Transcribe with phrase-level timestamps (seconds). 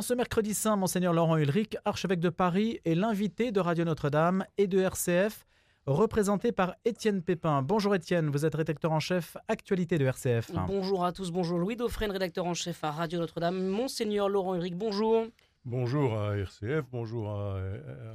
[0.00, 4.46] En ce mercredi saint, Monseigneur Laurent Ulrich, archevêque de Paris, est l'invité de Radio Notre-Dame
[4.56, 5.44] et de RCF,
[5.84, 7.60] représenté par Étienne Pépin.
[7.60, 10.52] Bonjour Étienne, vous êtes rédacteur en chef actualité de RCF.
[10.66, 13.62] Bonjour à tous, bonjour Louis Dauphren, rédacteur en chef à Radio Notre-Dame.
[13.68, 15.26] Monseigneur Laurent Ulrich, bonjour.
[15.66, 17.60] Bonjour à RCF, bonjour à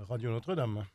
[0.09, 0.85] Radio Notre-Dame.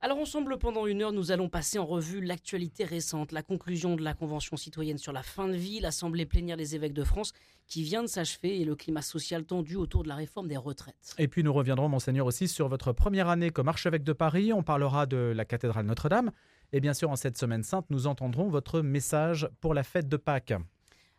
[0.00, 4.02] Alors ensemble, pendant une heure, nous allons passer en revue l'actualité récente, la conclusion de
[4.02, 7.32] la Convention citoyenne sur la fin de vie, l'Assemblée plénière des évêques de France
[7.68, 11.14] qui vient de s'achever et le climat social tendu autour de la réforme des retraites.
[11.18, 14.52] Et puis nous reviendrons, monseigneur, aussi sur votre première année comme archevêque de Paris.
[14.52, 16.32] On parlera de la cathédrale Notre-Dame.
[16.72, 20.16] Et bien sûr, en cette semaine sainte, nous entendrons votre message pour la fête de
[20.16, 20.54] Pâques.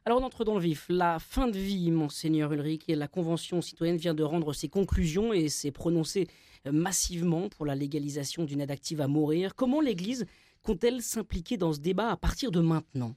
[0.05, 0.85] Alors on entre dans le vif.
[0.89, 5.33] La fin de vie, monseigneur Ulrich, et la Convention citoyenne vient de rendre ses conclusions
[5.33, 6.27] et s'est prononcée
[6.65, 9.55] euh, massivement pour la légalisation d'une aide active à mourir.
[9.55, 10.25] Comment l'Église
[10.63, 13.15] compte-t-elle s'impliquer dans ce débat à partir de maintenant?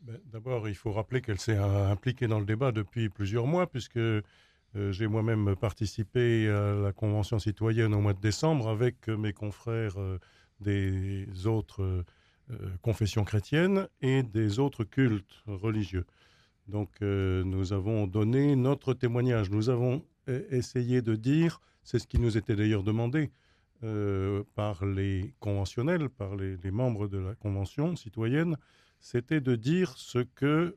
[0.00, 3.96] D'abord, il faut rappeler qu'elle s'est euh, impliquée dans le débat depuis plusieurs mois, puisque
[3.96, 4.22] euh,
[4.74, 9.96] j'ai moi-même participé à la Convention citoyenne au mois de décembre avec mes confrères
[10.60, 12.04] des autres
[12.52, 16.04] euh, confession chrétienne et des autres cultes religieux.
[16.68, 22.06] Donc euh, nous avons donné notre témoignage, nous avons euh, essayé de dire, c'est ce
[22.06, 23.32] qui nous était d'ailleurs demandé
[24.54, 28.56] par les conventionnels, par les, membres de la Convention citoyenne,
[29.00, 30.76] c'était de dire ce que,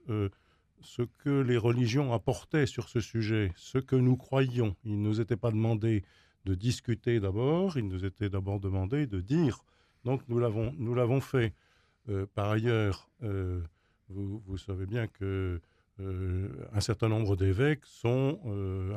[0.82, 4.76] ce que les religions apportaient sur ce sujet, ce que nous croyions.
[4.84, 6.04] Il ne nous était pas demandé
[6.46, 9.64] de discuter d'abord, il nous était d'abord demandé de dire
[10.06, 11.54] donc nous l'avons, nous l'avons fait.
[12.08, 13.62] Euh, par ailleurs, euh,
[14.10, 15.62] vous, savez bien que
[16.00, 18.40] euh, un certain nombre d'évêques sont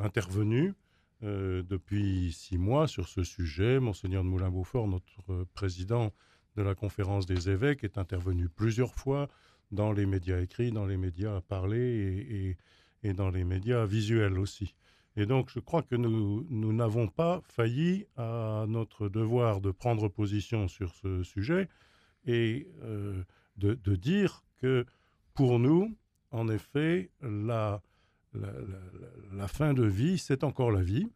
[0.03, 0.73] intervenus
[1.21, 3.79] depuis six mois sur ce sujet.
[3.79, 6.11] Monseigneur de Moulin-Beaufort, notre président
[6.55, 9.27] de la conférence des évêques, est intervenu plusieurs fois
[9.71, 12.57] dans les médias écrits, dans les médias parlés et, et,
[13.09, 14.75] et dans les médias visuels aussi.
[15.15, 20.67] Et donc, je crois que nous n'avons pas failli à notre devoir de prendre position
[20.67, 21.69] sur ce sujet
[22.25, 23.23] et euh,
[23.57, 24.85] de, dire que
[25.35, 25.95] pour nous,
[26.31, 27.81] en effet, la,
[28.33, 31.11] la fin de vie, c'est encore la vie.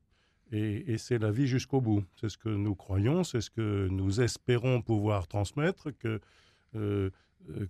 [0.52, 2.04] Et, c'est la vie jusqu'au bout.
[2.16, 6.22] C'est ce que nous croyons, c'est ce que nous espérons pouvoir transmettre, que
[6.76, 7.10] euh,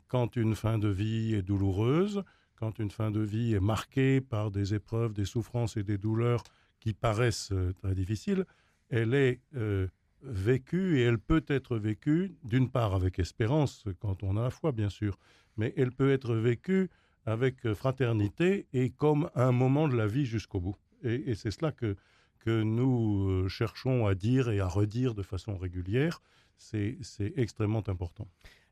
[0.07, 2.23] quand une fin de vie est douloureuse,
[2.55, 6.43] quand une fin de vie est marquée par des épreuves, des souffrances et des douleurs
[6.79, 8.45] qui paraissent euh, très difficiles,
[8.89, 9.87] elle est euh,
[10.21, 14.71] vécue et elle peut être vécue d'une part avec espérance quand on a la foi
[14.71, 15.17] bien sûr,
[15.57, 16.89] mais elle peut être vécue
[17.25, 20.75] avec euh, fraternité et comme un moment de la vie jusqu'au bout.
[21.03, 21.95] Et c'est cela que,
[22.37, 26.21] que nous cherchons à dire et à redire de façon régulière.
[26.57, 26.97] C'est
[27.35, 28.27] extrêmement important.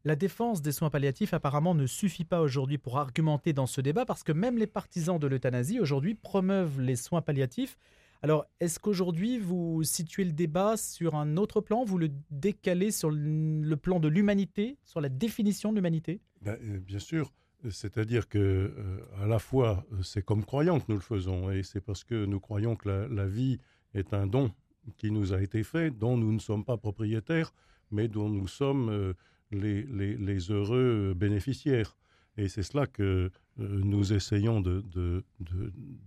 [0.06, 4.06] La défense des soins palliatifs apparemment ne suffit pas aujourd'hui pour argumenter dans ce débat
[4.06, 7.80] parce que même les partisans de l'euthanasie aujourd'hui promeuvent les soins palliatifs.
[8.22, 11.84] Alors, est-ce qu'aujourd'hui vous situez le débat sur un autre plan?
[11.84, 16.22] Vous le décalez sur le plan de l'humanité, sur la définition de l'humanité?
[16.42, 17.32] Ben, euh, Bien sûr.
[17.70, 21.82] C'est-à-dire que euh, à la fois c'est comme croyant que nous le faisons et c'est
[21.82, 23.60] parce que nous croyons que la, vie
[23.94, 24.52] est un don
[24.98, 27.54] qui nous a été fait, dont nous ne sommes pas propriétaires,
[27.92, 29.14] mais dont nous sommes euh,
[29.52, 31.98] les, heureux bénéficiaires.
[32.38, 34.84] Et c'est cela que euh, nous essayons de,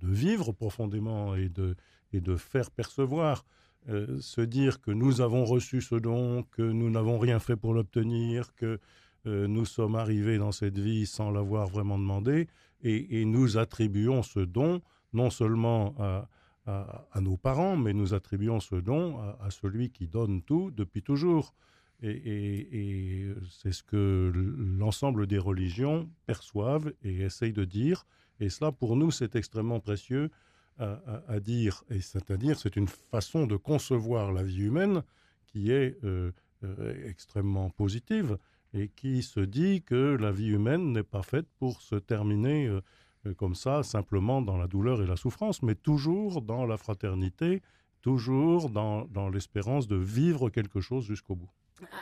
[0.03, 1.75] vivre profondément et de,
[2.13, 3.45] et de faire percevoir.
[3.89, 7.73] Euh, se dire que nous avons reçu ce don, que nous n'avons rien fait pour
[7.73, 8.79] l'obtenir, que euh,
[9.25, 12.49] nous sommes arrivés dans cette vie sans l'avoir vraiment demandé,
[12.83, 14.81] et, nous attribuons ce don
[15.13, 15.95] non seulement
[16.67, 21.55] à, nos parents, mais nous attribuons ce don à, celui qui donne tout depuis toujours.
[22.03, 28.07] Et, c'est ce que l'ensemble des religions perçoivent et essayent de dire.
[28.41, 30.31] Et cela, pour nous, c'est extrêmement précieux
[30.79, 31.83] à dire.
[31.91, 35.03] Et c'est-à-dire, c'est une façon de concevoir la vie humaine
[35.47, 36.31] qui est euh,
[36.63, 38.39] euh, extrêmement positive
[38.75, 43.35] et qui se dit que la vie humaine n'est pas faite pour se terminer euh,
[43.35, 47.63] comme ça, simplement dans la douleur et la souffrance, mais toujours dans la fraternité,
[48.03, 51.51] toujours dans, l'espérance de vivre quelque chose jusqu'au bout.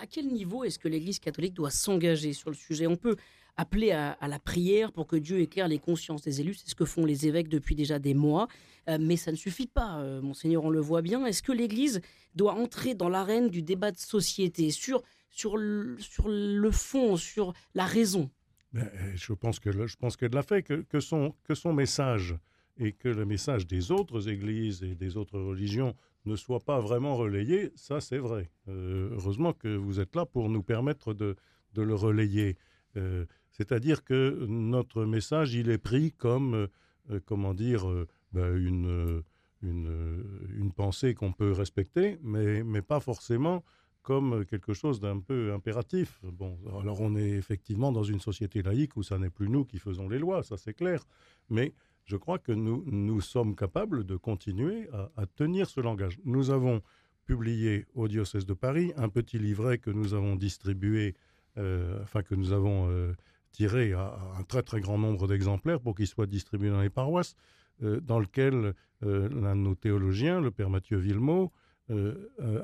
[0.00, 2.86] À quel niveau est-ce que l'Église catholique doit s'engager sur le sujet?
[2.86, 3.16] On peut
[3.56, 6.84] appeler à, la prière pour que Dieu éclaire les consciences des élus, c'est ce que
[6.84, 8.48] font les évêques depuis déjà des mois,
[8.88, 11.24] euh, mais ça ne suffit pas, euh, monseigneur, on le voit bien.
[11.24, 12.00] Est-ce que l'Église
[12.34, 17.52] doit entrer dans l'arène du débat de société sur, sur, le, sur le fond, sur
[17.75, 18.31] la raison
[18.73, 22.37] ben, Je pense qu'elle qu l'a fait, que, que, son, que son message
[22.78, 25.94] et que le message des autres églises et des autres religions
[26.26, 28.50] ne soit pas vraiment relayé, ça c'est vrai.
[28.69, 31.37] Euh, heureusement que vous êtes là pour nous permettre de,
[31.75, 32.56] de le relayer.
[32.96, 36.69] Euh, C'est-à-dire que notre message, il est pris comme,
[37.11, 39.23] euh, comment dire, euh, ben une,
[39.62, 43.64] une, une pensée qu'on peut respecter, mais, mais pas forcément
[44.06, 46.20] comme quelque chose d'un peu impératif.
[46.22, 49.80] Bon, alors on est effectivement dans une société laïque où ça n'est plus nous qui
[49.80, 51.02] faisons les lois, ça c'est clair.
[51.50, 51.74] Mais
[52.04, 56.20] je crois que nous, nous sommes capables de continuer à, tenir ce langage.
[56.24, 56.82] Nous avons
[57.24, 61.16] publié au diocèse de Paris un petit livret que nous avons distribué,
[61.58, 63.12] euh, enfin que nous avons euh,
[63.50, 67.34] tiré à, un très très grand nombre d'exemplaires pour qu'il soit distribué dans les paroisses,
[67.82, 68.72] euh, dans lequel
[69.02, 71.52] l'un de nos théologiens, le père Mathieu Villemot,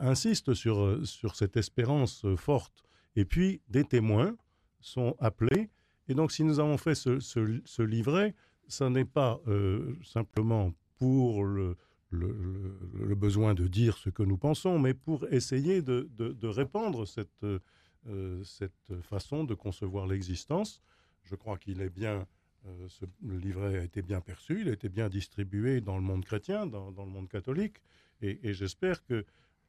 [0.01, 2.85] insiste sur, sur cette espérance forte.
[3.15, 4.37] Et puis des témoins
[4.81, 5.71] sont appelés.
[6.09, 8.35] Et donc si nous avons fait ce, ce, ce livret,
[8.81, 11.77] n'est pas euh, simplement pour le,
[12.11, 17.45] le, besoin de dire ce que nous pensons, mais pour essayer de, de, répandre cette,
[17.45, 20.81] euh, cette façon de concevoir l'existence.
[21.25, 22.27] Je crois qu'il est bien,
[22.67, 26.03] euh, ce, le livret a été bien perçu, il a été bien distribué dans le
[26.03, 27.79] monde chrétien, dans, dans le monde catholique,
[28.23, 29.25] et, et j'espère que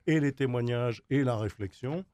[0.08, 2.06] et les témoignages et la réflexion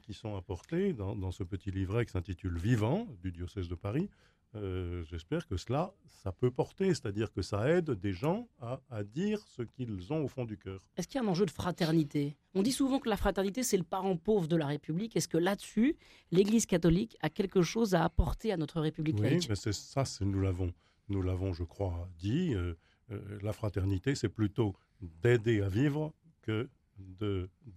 [0.00, 4.08] qui sont apportés dans, dans, ce petit livret qui s'intitule Vivant du diocèse de Paris
[4.56, 9.40] euh, j'espère que cela, ça peut porter, c'est-à-dire que ça aide des gens à, dire
[9.48, 10.80] ce qu'ils ont au fond du cœur.
[10.96, 12.36] Est-ce qu'il y a un enjeu de fraternité?
[12.54, 15.16] On dit souvent que la fraternité, c'est le parent pauvre de la République.
[15.16, 15.96] Est-ce que là-dessus,
[16.30, 20.40] l'Église catholique a quelque chose à apporter à notre République oui, mais c'est ça, nous
[20.40, 20.72] l'avons,
[21.08, 22.54] nous l'avons, je crois, dit.
[22.54, 22.74] Euh,
[23.10, 26.12] euh, la fraternité, c'est plutôt d'aider à vivre
[26.42, 26.68] que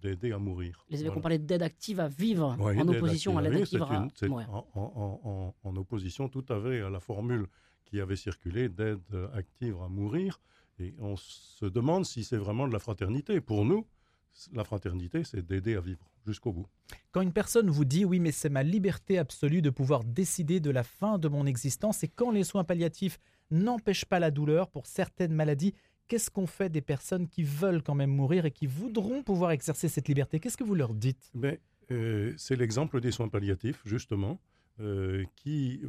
[0.00, 0.86] d'aider à mourir.
[0.88, 4.48] Les évêques ont parlé d'aide active à vivre en opposition à l'aide active à, mourir.
[4.74, 7.46] En, opposition tout à fait à la formule
[7.84, 9.02] qui avait circulé d'aide
[9.34, 10.40] active à mourir.
[10.78, 13.42] Et on se demande si c'est vraiment de la fraternité.
[13.42, 13.86] Pour nous,
[14.52, 16.66] la fraternité, c'est d'aider à vivre jusqu'au bout.
[17.12, 20.70] Quand une personne vous dit oui, mais c'est ma liberté absolue de pouvoir décider de
[20.70, 23.18] la fin de mon existence, et quand les soins palliatifs
[23.50, 25.74] n'empêchent pas la douleur pour certaines maladies,
[26.08, 29.88] qu'est-ce qu'on fait des personnes qui veulent quand même mourir et qui voudront pouvoir exercer
[29.88, 30.40] cette liberté?
[30.40, 31.30] Qu'est-ce que vous leur dites?
[31.34, 31.56] Ben,
[31.90, 34.40] euh, C'est l'exemple des soins palliatifs, justement,
[34.80, 35.82] euh, qui,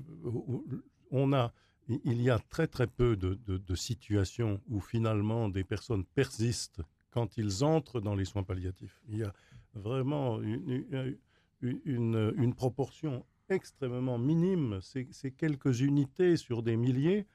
[1.10, 1.54] on a,
[1.88, 7.64] il y a très très peu de, situations où finalement des personnes persistent quand ils
[7.64, 9.02] entrent dans les soins palliatifs.
[9.10, 9.34] Il y a
[9.74, 11.18] vraiment une,
[12.36, 17.26] une proportion extrêmement minime, c'est quelques unités sur des milliers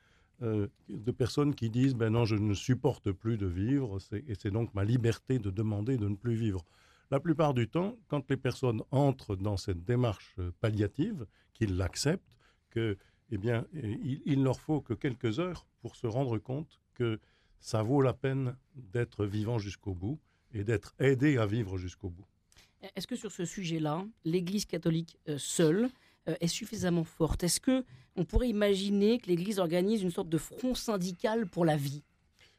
[0.43, 4.51] euh, de personnes qui disent ben non, je ne supporte plus de vivre, et c'est
[4.51, 6.65] donc ma liberté de demander de ne plus vivre.
[7.11, 12.37] La plupart du temps, quand les personnes entrent dans cette démarche euh, palliative, qu'ils l'acceptent,
[12.71, 12.99] que
[13.31, 17.19] eh bien, il, il, leur faut que quelques heures pour se rendre compte que
[17.61, 20.21] ça vaut la peine d'être vivant jusqu'au bout
[20.53, 22.27] et d'être aidé à vivre jusqu'au bout.
[22.95, 25.89] Est-ce que sur ce sujet-là, l'Église catholique euh, seule euh,
[26.41, 27.85] est suffisamment forte Est-ce que
[28.17, 32.03] on pourrait imaginer que l'Église organise une sorte de front syndical pour la vie?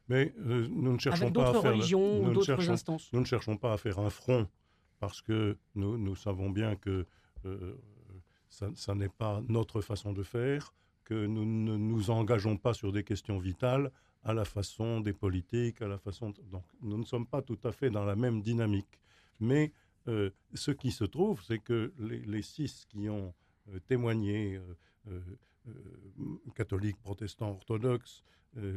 [0.08, 3.12] Mais euh, nous ne cherchons Avec pas à faire religions ou d'autres instances.
[3.12, 4.48] Nous ne cherchons pas à faire un front
[5.00, 7.06] parce que nous, nous savons bien que
[7.46, 7.76] euh,
[8.50, 10.74] ça, n'est pas notre façon de faire,
[11.04, 13.92] que nous ne nous engageons pas sur des questions vitales
[14.24, 17.72] à la façon des politiques, à la façon donc nous ne sommes pas tout à
[17.72, 19.00] fait dans la même dynamique.
[19.40, 19.72] Mais
[20.06, 23.32] ce qui se trouve, c'est que les, les, six qui ont euh,
[23.88, 24.60] témoigner,
[25.08, 25.20] euh,
[25.68, 25.72] euh,
[26.56, 28.24] catholiques, protestants, orthodoxes,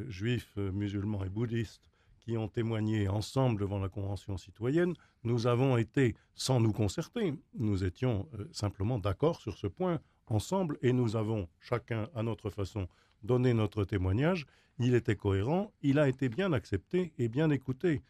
[0.08, 1.88] juifs, musulmans et bouddhistes,
[2.18, 4.92] qui ont témoigné ensemble devant la Convention citoyenne,
[5.24, 10.92] nous avons été, sans nous concerter, nous étions simplement d'accord sur ce point ensemble et
[10.92, 12.88] nous avons chacun à notre façon
[13.22, 14.44] donné notre témoignage.
[14.78, 18.02] Il était cohérent, il a été bien accepté et bien écouté.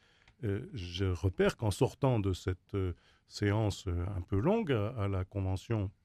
[0.43, 2.77] je repère qu'en sortant de cette
[3.29, 6.00] séance un peu longue à la Convention euh,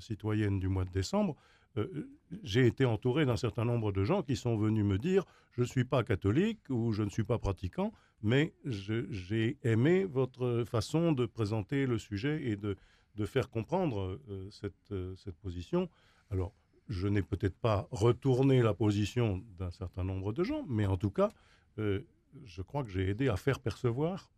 [0.00, 1.36] citoyenne du mois de décembre,
[1.76, 2.08] euh,
[2.42, 5.66] j'ai été entouré d'un certain nombre de gens qui sont venus me dire je ne
[5.66, 7.92] suis pas catholique ou je ne suis pas pratiquant,
[8.22, 12.76] mais j'ai aimé votre façon de présenter le sujet et de,
[13.16, 15.88] de faire comprendre euh, cette, cette, position.
[16.30, 16.54] Alors,
[16.88, 21.10] je n'ai peut-être pas retourné la position d'un certain nombre de gens, mais en tout
[21.10, 21.30] cas,
[21.78, 24.30] je crois que j'ai aidé à faire percevoir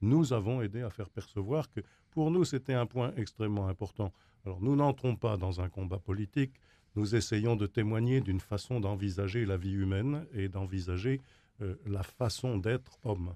[0.00, 1.80] nous avons aidé à faire percevoir que
[2.10, 4.12] pour nous, c'était un point extrêmement important.
[4.44, 6.54] Alors, nous n'entrons pas dans un combat politique,
[6.96, 11.20] nous essayons de témoigner d'une façon d'envisager la vie humaine et d'envisager
[11.62, 13.34] euh, la façon d'être homme.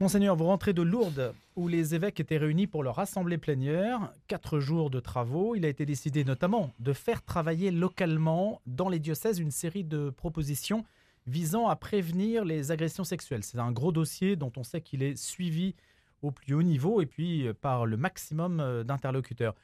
[0.00, 4.12] Monseigneur, vous rentrez de Lourdes, où les évêques étaient réunis pour leur assemblée plénière.
[4.26, 5.54] Quatre jours de travaux.
[5.54, 10.10] Il a été décidé notamment de faire travailler localement dans les diocèses une série de
[10.10, 10.84] propositions
[11.26, 13.44] visant à prévenir les agressions sexuelles.
[13.44, 15.74] C'est un gros dossier dont on sait qu'il est suivi
[16.22, 19.54] au plus haut niveau et puis euh, par le maximum euh, d'interlocuteurs.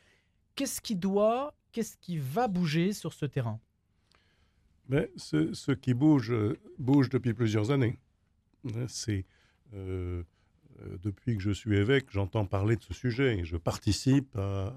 [0.54, 3.60] Qu'est-ce qui doit, qu'est-ce qui va bouger sur ce terrain?
[4.88, 7.98] Mais ce, qui bouge, euh, bouge depuis plusieurs années.
[8.88, 9.24] c'est
[11.02, 14.72] depuis que je suis évêque, j'entends parler de ce sujet et je participe à,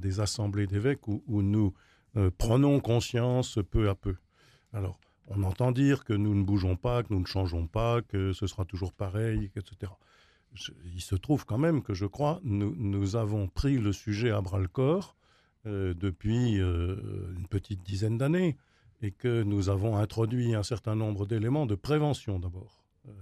[0.00, 1.72] des assemblées d'évêques où, nous
[2.38, 4.16] prenons conscience peu à peu.
[4.72, 4.98] Alors,
[5.34, 8.46] on entend dire que nous ne bougeons pas, que nous ne changeons pas, que ce
[8.46, 9.92] sera toujours pareil, etc.
[10.94, 14.40] il se trouve quand même que je crois nous, nous avons pris le sujet à
[14.40, 15.16] bras le corps
[15.66, 16.96] euh, depuis euh,
[17.36, 18.56] une petite dizaine d'années
[19.00, 23.12] et que nous avons introduit un certain nombre d'éléments de prévention d'abord euh,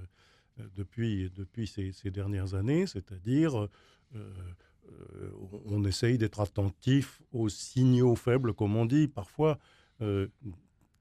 [0.76, 3.68] depuis, depuis ces, ces, dernières années, c'est-à-dire
[5.66, 9.58] on essaye d'être attentif aux signaux faibles, comme on dit parfois,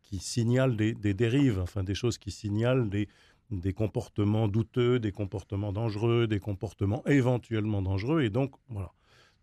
[0.10, 3.08] qui signalent des, dérives, enfin des choses qui signalent des,
[3.52, 8.24] des comportements douteux, des comportements dangereux, des comportements éventuellement dangereux.
[8.24, 8.92] Et donc, voilà.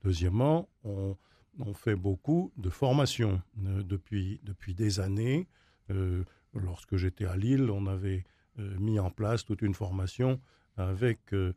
[0.02, 1.16] Deuxièmement, on,
[1.75, 5.46] fait beaucoup de formation euh, depuis, depuis des années.
[5.90, 8.25] Euh, lorsque j'étais à Lille, on avait
[8.58, 10.40] euh, mis en place toute une formation
[10.76, 11.54] avec une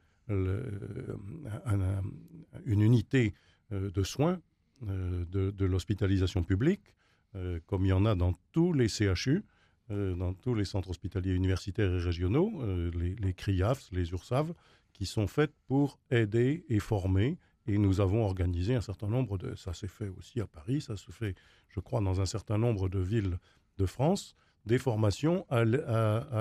[2.65, 3.33] unité
[3.71, 4.39] de soins
[4.81, 6.93] de, de l'hospitalisation publique
[7.35, 9.43] euh, comme il y en a dans tous les CHU,
[9.91, 14.53] euh, dans tous les centres hospitaliers universitaires et régionaux, euh, les, les CRIAFs, les URSAV,
[14.93, 17.37] qui sont faites pour aider et former.
[17.67, 19.53] Et nous avons organisé un certain nombre de...
[19.55, 21.35] Ça s'est fait aussi à Paris, ça se fait,
[21.69, 23.37] je crois, dans un certain nombre de villes
[23.77, 25.63] de France, des formations à,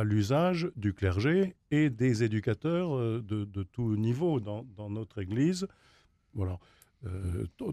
[0.05, 5.67] l'usage du clergé et des éducateurs de, de tout niveau dans, dans, notre Église.
[6.35, 6.59] Voilà.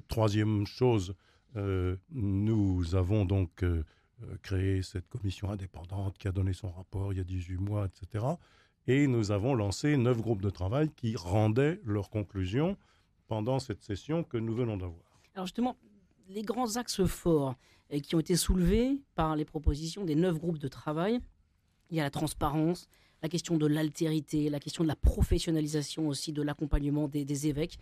[0.07, 1.15] troisième chose,
[1.57, 3.83] euh, nous avons donc euh,
[4.23, 7.87] euh, créé cette commission indépendante qui a donné son rapport il y a 18 mois,
[7.87, 8.25] etc.
[8.87, 12.77] Et nous avons lancé neuf groupes de travail qui rendaient leurs conclusions
[13.27, 15.21] pendant cette session que nous venons d'avoir.
[15.33, 15.75] Alors justement,
[16.27, 17.55] les grands axes forts
[18.03, 21.19] qui ont été soulevés par les propositions des neuf groupes de travail,
[21.89, 22.87] il y a la transparence,
[23.21, 27.77] la question de l'altérité, la question de la professionnalisation aussi de l'accompagnement des évêques.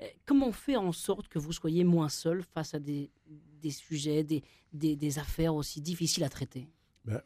[0.00, 3.10] Euh, comment faire en sorte que vous soyez moins seul face à des,
[3.70, 4.24] sujets,
[4.72, 6.68] des, affaires aussi difficiles à traiter?
[7.04, 7.22] Ben,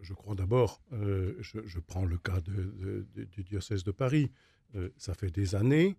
[0.00, 4.30] je, crois d'abord, euh, je, prends le cas du diocèse de Paris.
[4.74, 5.96] Euh, ça fait des années,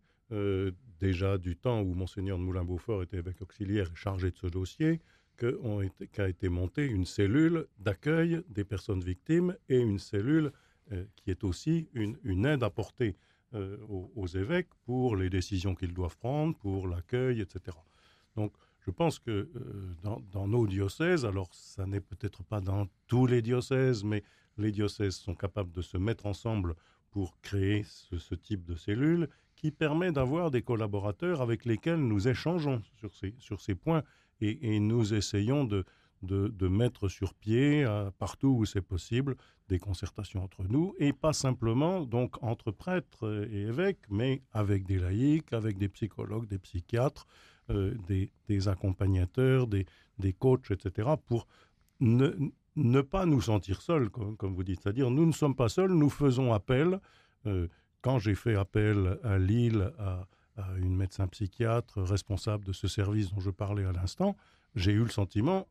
[0.99, 5.01] déjà du temps où Monseigneur de Moulin-Beaufort était évêque auxiliaire chargé de ce dossier,
[5.37, 10.51] qu'a été montée une cellule d'accueil des personnes victimes et une cellule
[11.15, 13.15] qui est aussi une, une aide apportée
[13.55, 17.75] euh, aux, évêques pour les décisions qu'ils doivent prendre, pour l'accueil, etc.
[18.35, 23.25] Donc, je pense que euh, dans, nos diocèses, alors ça n'est peut-être pas dans tous
[23.25, 24.23] les diocèses, mais
[24.57, 26.75] les diocèses sont capables de se mettre ensemble
[27.11, 32.83] pour créer ce, type de cellule qui permet d'avoir des collaborateurs avec lesquels nous échangeons
[32.99, 34.03] sur ces, sur ces points
[34.41, 35.85] et, et nous essayons de,
[36.21, 39.35] de, mettre sur pied, euh, partout où c'est possible,
[39.67, 44.99] des concertations entre nous, et pas simplement donc entre prêtres et évêques, mais avec des
[44.99, 47.25] laïcs, avec des psychologues, des psychiatres,
[47.69, 47.95] euh,
[48.47, 49.85] des, accompagnateurs, des,
[50.37, 51.47] coachs, etc., pour
[51.99, 54.81] ne, pas nous sentir seuls, comme, vous dites.
[54.81, 56.99] C'est-à-dire, nous ne sommes pas seuls, nous faisons appel.
[57.45, 57.67] Euh,
[58.01, 60.25] quand j'ai fait appel à Lille à
[60.77, 64.35] une médecin psychiatre responsable de ce service dont je parlais à l'instant,
[64.75, 65.67] j'ai eu le sentiment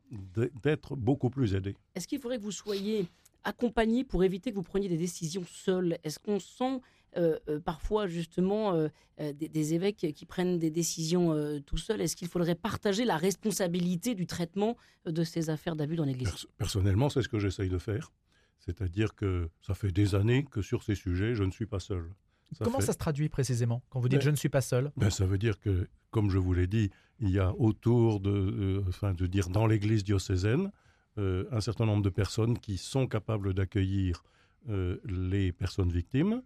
[0.63, 1.75] d'être beaucoup plus aidé.
[1.95, 3.07] Est-ce qu'il faudrait que vous soyez
[3.43, 6.81] accompagné pour éviter que vous preniez des décisions seuls Est-ce qu'on sent
[7.17, 8.89] euh, euh, parfois justement euh,
[9.33, 12.01] des, évêques qui prennent des décisions tout seuls?
[12.01, 16.47] Est-ce qu'il faudrait partager la responsabilité du traitement de ces affaires d'abus dans l'Église?
[16.57, 18.11] Personnellement, c'est ce que j'essaye de faire.
[18.59, 22.13] C'est-à-dire que ça fait des années que sur ces sujets, je ne suis pas seul.
[22.59, 24.91] Comment ça se traduit précisément quand vous dites ben, je ne suis pas seul?
[24.97, 26.89] ben, Ça veut dire que, comme je vous l'ai dit,
[27.19, 30.71] il y a autour de, euh, enfin, de dire dans l'Église diocésaine,
[31.17, 34.23] euh, un certain nombre de personnes qui sont capables d'accueillir
[34.69, 36.41] euh, les personnes victimes.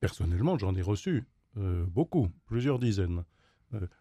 [0.00, 1.24] Personnellement, j'en ai reçu
[1.56, 3.22] beaucoup, plusieurs dizaines.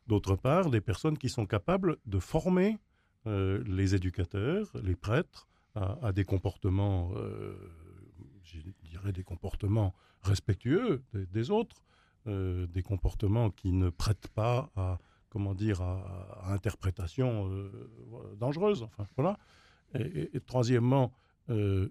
[0.07, 2.79] D'autre part, des personnes qui sont capables de former
[3.25, 7.11] les éducateurs, les prêtres, à, des comportements,
[9.03, 11.83] dirais des comportements respectueux des, autres,
[12.25, 14.97] des comportements qui ne prêtent pas à
[15.33, 17.71] comment dire, à, interprétation euh,
[18.37, 18.83] dangereuse.
[18.83, 19.37] Enfin, voilà.
[19.95, 21.11] Et, troisièmement,
[21.49, 21.89] euh,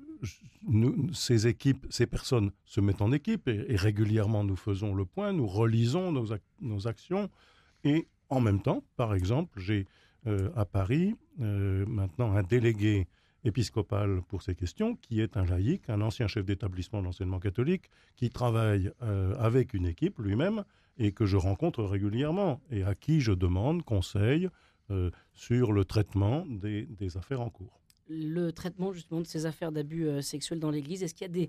[1.12, 5.46] ces équipes, ces personnes se mettent en équipe et, régulièrement nous faisons le point, nous
[5.46, 7.28] relisons nos, actions
[7.84, 9.86] et en même temps, par exemple, j'ai
[10.26, 13.08] euh, à Paris maintenant un délégué
[13.44, 18.30] épiscopal pour ces questions, qui est un laïc, un ancien chef d'établissement d'enseignement catholique, qui
[18.30, 18.92] travaille
[19.38, 20.64] avec une équipe lui-même
[20.98, 24.48] et que je rencontre régulièrement et à qui je demande conseil
[24.90, 27.80] euh, sur le traitement des, affaires en cours.
[28.08, 31.48] Le traitement justement de ces affaires d'abus euh, sexuels dans l'Église, est-ce qu'il y a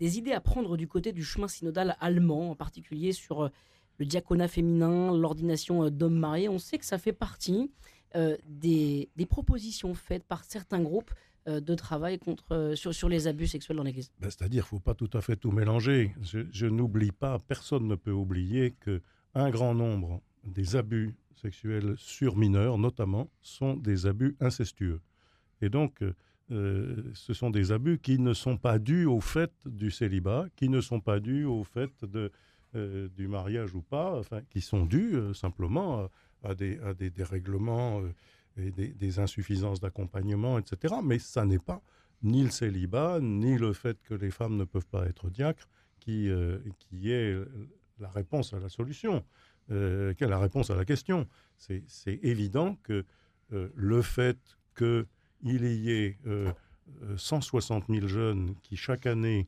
[0.00, 3.50] des idées à prendre du côté du chemin synodal allemand, en particulier sur
[3.98, 6.48] le diaconat féminin, l'ordination d'hommes mariés?
[6.48, 7.70] On sait que ça fait partie
[8.14, 11.12] des, propositions faites par certains groupes
[11.46, 14.10] de travail contre, sur, les abus sexuels dans l'Église.
[14.20, 16.14] Ben, c'est-à-dire qu'il ne faut pas tout à fait tout mélanger.
[16.20, 19.00] Je, n'oublie pas, personne ne peut oublier que
[19.34, 25.00] un grand nombre des abus sexuels sur mineurs, notamment, sont des abus incestueux.
[25.62, 26.02] Et donc,
[26.50, 30.68] euh, ce sont des abus qui ne sont pas dus au fait du célibat, qui
[30.68, 31.90] ne sont pas dus au fait
[32.74, 36.08] euh, du mariage ou pas, enfin, qui sont dus euh, simplement
[36.42, 38.02] à, des, à des dérèglements
[38.56, 40.94] et des, insuffisances d'accompagnement, etc.
[41.02, 41.82] Mais ça n'est pas
[42.22, 45.68] ni le célibat, ni le fait que les femmes ne peuvent pas être diacres
[46.00, 46.30] qui,
[46.78, 47.36] qui est
[48.00, 49.24] la réponse à la solution,
[49.70, 51.28] euh, quelle est la réponse à la question.
[51.56, 53.04] C'est évident que
[53.52, 54.38] euh, le fait
[54.76, 55.06] qu'il
[55.46, 56.18] y ait
[57.16, 59.46] 160 euh, 000 jeunes qui chaque année,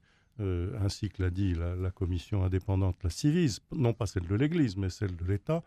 [0.81, 4.91] ainsi que l'a dit la, commission indépendante, la Civise, non pas celle de l'Église, mais
[4.91, 5.63] celle de l'État,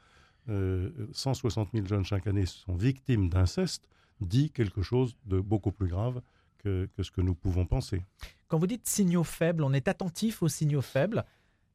[0.48, 3.90] 160 000 jeunes chaque année sont victimes d'inceste,
[4.22, 6.22] dit quelque chose de beaucoup plus grave
[6.60, 8.02] que, que, ce que nous pouvons penser.
[8.48, 11.26] Quand vous dites signaux faibles, on est attentif aux signaux faibles.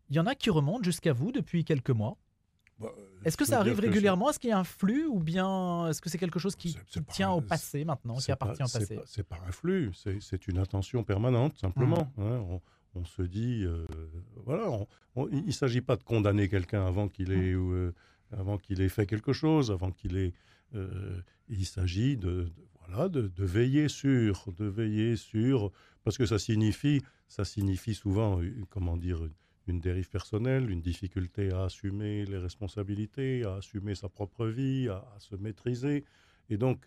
[0.08, 2.16] Il y en a qui remontent jusqu'à vous depuis quelques mois.
[2.80, 4.30] Bah, euh, est-ce que ça arrive régulièrement?
[4.30, 6.76] Est-ce qu'il y a un flux ou bien est-ce que c'est quelque chose qui,
[7.08, 8.98] tient au passé maintenant, qui appartient au passé?
[9.04, 12.10] C'est pas, un flux, c'est une attention permanente simplement.
[12.16, 12.22] Mmh.
[12.22, 12.60] Hein.
[12.94, 13.86] on, se dit, euh,
[14.46, 14.70] voilà,
[15.30, 17.72] il ne s'agit pas de condamner quelqu'un avant qu'il ait, mmh.
[17.72, 17.94] euh,
[18.32, 20.32] avant qu'il ait fait quelque chose, avant qu'il ait.
[21.48, 22.48] il s'agit de,
[22.86, 25.72] voilà, de, veiller sur, de veiller sur,
[26.04, 29.20] parce que ça signifie, ça signifie souvent, comment dire
[29.66, 35.04] une dérive personnelle, une difficulté à assumer les responsabilités, à assumer sa propre vie, à,
[35.18, 36.04] se maîtriser.
[36.50, 36.84] Et donc,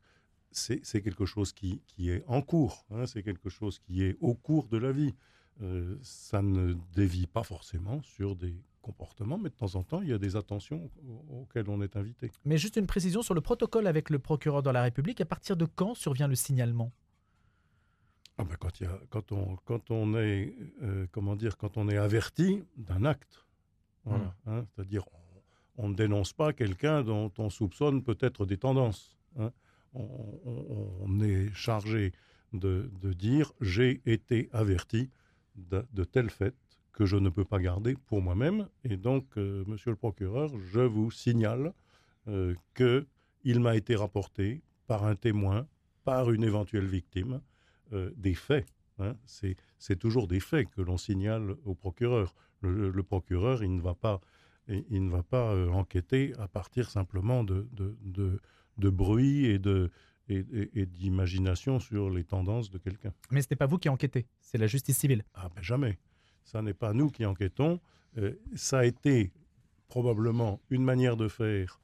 [0.52, 4.68] c'est quelque chose qui, est en cours, hein, c'est quelque chose qui est au cours
[4.68, 5.16] de la vie.
[5.62, 10.10] Euh, ça ne dévie pas forcément sur des comportements, mais de temps en temps, il
[10.10, 10.92] y a des attentions
[11.32, 12.30] auxquelles on est invité.
[12.46, 15.58] Mais juste une précision sur le protocole avec le procureur de la République, à partir
[15.58, 16.92] de quand survient le signalement?
[18.38, 21.88] Ah ben, quand, y a, quand, on, quand on est euh, comment dire quand on
[21.88, 23.46] est averti d'un acte,
[24.06, 25.06] voilà, hein, c'est-à-dire
[25.78, 29.18] on, ne dénonce pas quelqu'un dont on soupçonne peut-être des tendances.
[29.40, 29.52] Hein.
[29.94, 32.12] On, est chargé
[32.52, 35.12] de, de dire j'ai été averti
[35.56, 36.56] de, de tel fait
[36.94, 40.80] que je ne peux pas garder pour moi-même et donc euh, Monsieur le procureur, je
[40.80, 41.74] vous signale
[42.28, 43.06] euh, que
[43.44, 45.68] il m'a été rapporté par un témoin,
[46.04, 47.42] par une éventuelle victime
[47.92, 48.66] euh, des faits.
[49.00, 49.16] Hein.
[49.26, 52.34] C'est toujours des faits que l'on signale au procureur.
[52.62, 54.22] Le, procureur, il ne va pas,
[54.70, 59.92] il ne va pas euh, enquêter à partir simplement de, de, bruit et de
[60.30, 63.14] et, d'imagination sur les tendances de quelqu'un.
[63.32, 65.26] Mais ce n'est pas vous qui enquêtez, c'est la justice civile.
[65.34, 66.00] Ah ben jamais.
[66.44, 67.80] Ça n'est pas nous qui enquêtons.
[68.18, 69.32] Euh, ça a été
[69.88, 71.80] probablement une manière de faire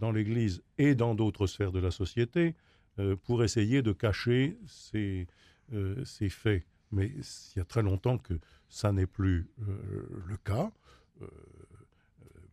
[0.00, 2.56] dans l'Église et dans d'autres sphères de la société
[2.98, 5.28] euh, pour essayer de cacher ces,
[5.72, 6.64] euh, faits.
[6.90, 8.34] Mais il y a très longtemps que
[8.68, 10.72] ça n'est plus euh, le cas.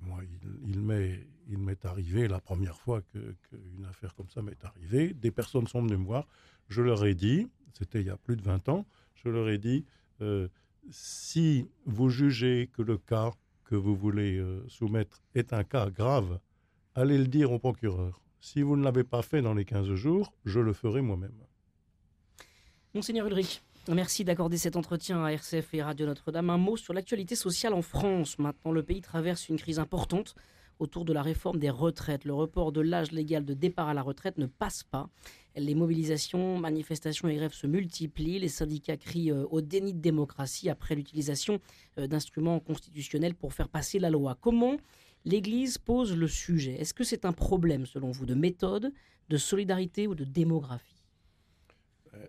[0.02, 0.20] moi,
[0.68, 5.14] il m'est arrivé la première fois qu'une affaire comme ça m'est arrivée.
[5.14, 6.28] Des personnes sont venues me voir.
[6.68, 9.58] Je leur ai dit, c'était il y a plus de 20 ans, je leur ai
[9.58, 9.86] dit,
[10.90, 13.32] si vous jugez que le cas
[13.64, 16.40] que vous voulez soumettre est un cas grave,
[16.94, 18.22] allez le dire au procureur.
[18.40, 21.44] Si vous ne l'avez pas fait dans les 15 jours, je le ferai moi-même.
[22.94, 26.50] Monseigneur Ulrich, merci d'accorder cet entretien à RCF et Radio Notre-Dame.
[26.50, 28.38] Un mot sur l'actualité sociale en France.
[28.38, 30.36] Maintenant, le pays traverse une crise importante
[30.80, 32.24] autour de la réforme des retraites.
[32.24, 35.10] Le report de l'âge légal de départ à la retraite ne passe pas.
[35.58, 38.40] Les mobilisations, manifestations et grèves se multiplient.
[38.40, 41.62] Les syndicats crient euh, au déni de démocratie après l'utilisation
[41.98, 44.38] euh, d'instruments constitutionnels pour faire passer la loi.
[44.42, 44.76] Comment
[45.24, 46.74] l'Église pose le sujet?
[46.82, 48.92] Est-ce que c'est un problème, selon vous, de méthode,
[49.30, 51.04] de solidarité ou de démographie?
[52.14, 52.28] Euh,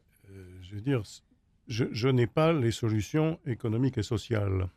[0.63, 1.03] Je veux dire,
[1.67, 4.69] je, n'ai pas les solutions économiques et sociales.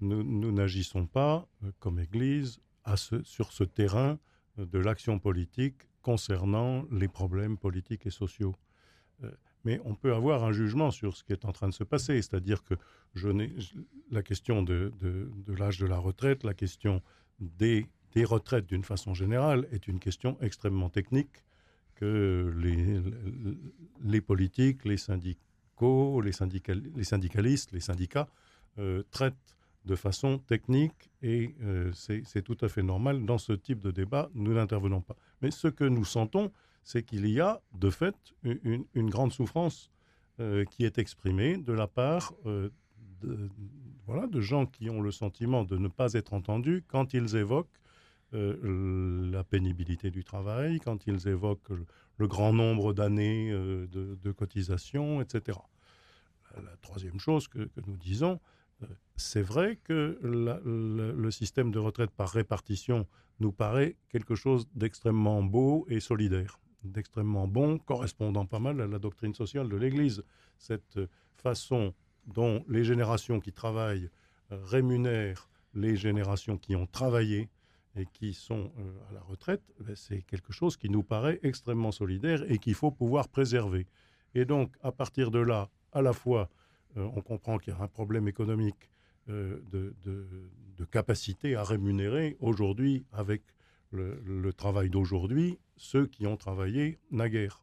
[0.00, 1.46] Nous n'agissons pas,
[1.78, 2.60] comme Église,
[3.22, 4.18] sur ce terrain
[4.56, 8.54] de l'action politique concernant les problèmes politiques et sociaux.
[9.64, 12.22] mais on peut avoir un jugement sur ce qui est en train de se passer,
[12.22, 12.74] c'est-à-dire que
[14.10, 14.92] la question de,
[15.46, 17.02] l'âge de la retraite, la question
[17.38, 17.86] des,
[18.24, 21.44] retraites d'une façon générale est une question extrêmement technique
[21.94, 22.50] que
[24.02, 26.32] les, politiques, les syndicaux, les,
[26.96, 28.28] les syndicalistes, les syndicats
[28.78, 33.24] euh, traitent de façon technique et euh, c'est tout à fait normal.
[33.24, 35.16] Dans ce type de débat, nous n'intervenons pas.
[35.42, 39.90] Mais ce que nous sentons, c'est qu'il y a de fait une, grande souffrance
[40.38, 42.32] euh, qui est exprimée de la part
[44.06, 47.80] voilà, de gens qui ont le sentiment de ne pas être entendus quand ils évoquent
[48.32, 51.70] euh, la pénibilité du travail, quand ils évoquent
[52.18, 55.58] le, grand nombre d'années euh, de, cotisation, etc.
[56.56, 58.59] La, troisième chose que, nous disons, euh,
[59.16, 63.06] c'est vrai que le, système de retraite par répartition
[63.38, 68.98] nous paraît quelque chose d'extrêmement beau et solidaire, d'extrêmement bon, correspondant pas mal à la
[68.98, 70.22] doctrine sociale de l'Église.
[70.58, 70.98] Cette
[71.36, 71.94] façon
[72.26, 74.10] dont les générations qui travaillent
[74.50, 77.48] rémunèrent les générations qui ont travaillé,
[77.96, 81.92] et qui sont euh, à la retraite, ben, c'est quelque chose qui nous paraît extrêmement
[81.92, 83.86] solidaire et qu'il faut pouvoir préserver.
[84.34, 86.59] Et donc, à partir de là, à la fois, euh,
[86.96, 88.90] on comprend qu'il y a un problème économique
[89.28, 93.42] euh, de, capacité à rémunérer aujourd'hui, avec
[93.92, 97.62] le, travail d'aujourd'hui, ceux qui ont travaillé naguère.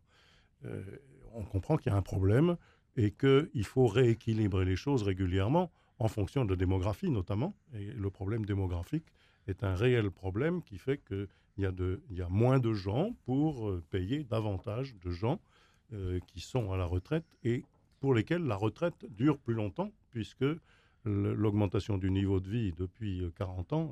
[1.34, 2.58] on comprend qu'il y a un problème
[2.96, 7.56] et qu'il faut rééquilibrer les choses régulièrement en fonction de la démographie notamment.
[7.74, 9.08] Et le problème démographique,
[9.48, 11.66] est un réel problème qui fait qu'il y,
[12.22, 15.40] a moins de gens pour euh, payer davantage de gens
[15.94, 17.64] euh, qui sont à la retraite et
[18.00, 20.46] pour lesquels la retraite dure plus longtemps, puisque
[21.06, 23.92] l'augmentation du niveau de vie depuis 40 euh, ans,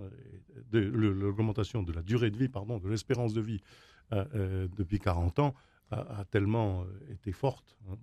[0.72, 3.62] l'augmentation de la durée de vie, pardon, de l'espérance de vie
[4.12, 5.56] depuis 40 ans
[5.92, 7.78] a, tellement été forte.
[7.90, 7.96] Hein.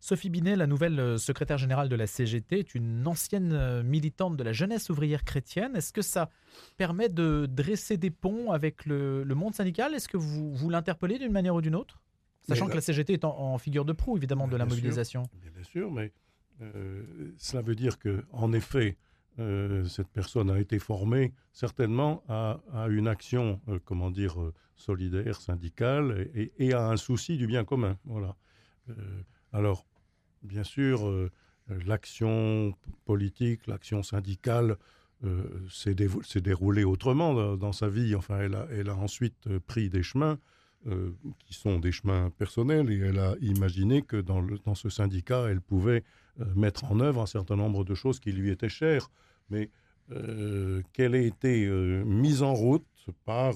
[0.00, 4.36] Sophie Binet, la nouvelle euh, secrétaire générale de la CGT, est une ancienne euh, militante
[4.36, 5.76] de la jeunesse ouvrière chrétienne.
[5.76, 6.28] Est-ce que ça
[6.76, 9.94] permet de dresser des ponts avec le, monde syndical?
[9.94, 12.02] Est-ce que vous, vous l'interpellez d'une manière ou d'une autre?
[12.46, 15.22] Sachant que la CGT est en, figure de proue, évidemment, de la mobilisation.
[15.40, 16.12] bien, sûr, mais
[16.60, 17.02] euh,
[17.38, 18.96] cela veut dire que, en effet,
[19.36, 24.36] cette personne a été formée certainement à, une action, comment dire,
[24.76, 27.98] solidaire, syndicale, et, et, à un souci du bien commun.
[28.04, 28.36] Voilà.
[29.52, 29.86] Alors,
[30.42, 31.08] bien sûr,
[31.70, 34.76] euh, l'action politique, l'action syndicale
[35.24, 35.94] euh, s'est
[36.40, 38.14] déroulée autrement dans, sa vie.
[38.14, 38.38] Enfin,
[38.70, 40.38] elle a, ensuite euh, pris des chemins
[41.38, 46.04] qui sont des chemins personnels et elle a imaginé que dans, ce syndicat, elle pouvait
[46.54, 49.10] mettre en œuvre un certain nombre de choses qui lui étaient chères.
[49.48, 49.70] Mais
[50.92, 51.66] qu'elle ait été
[52.04, 52.86] mise en route
[53.24, 53.54] par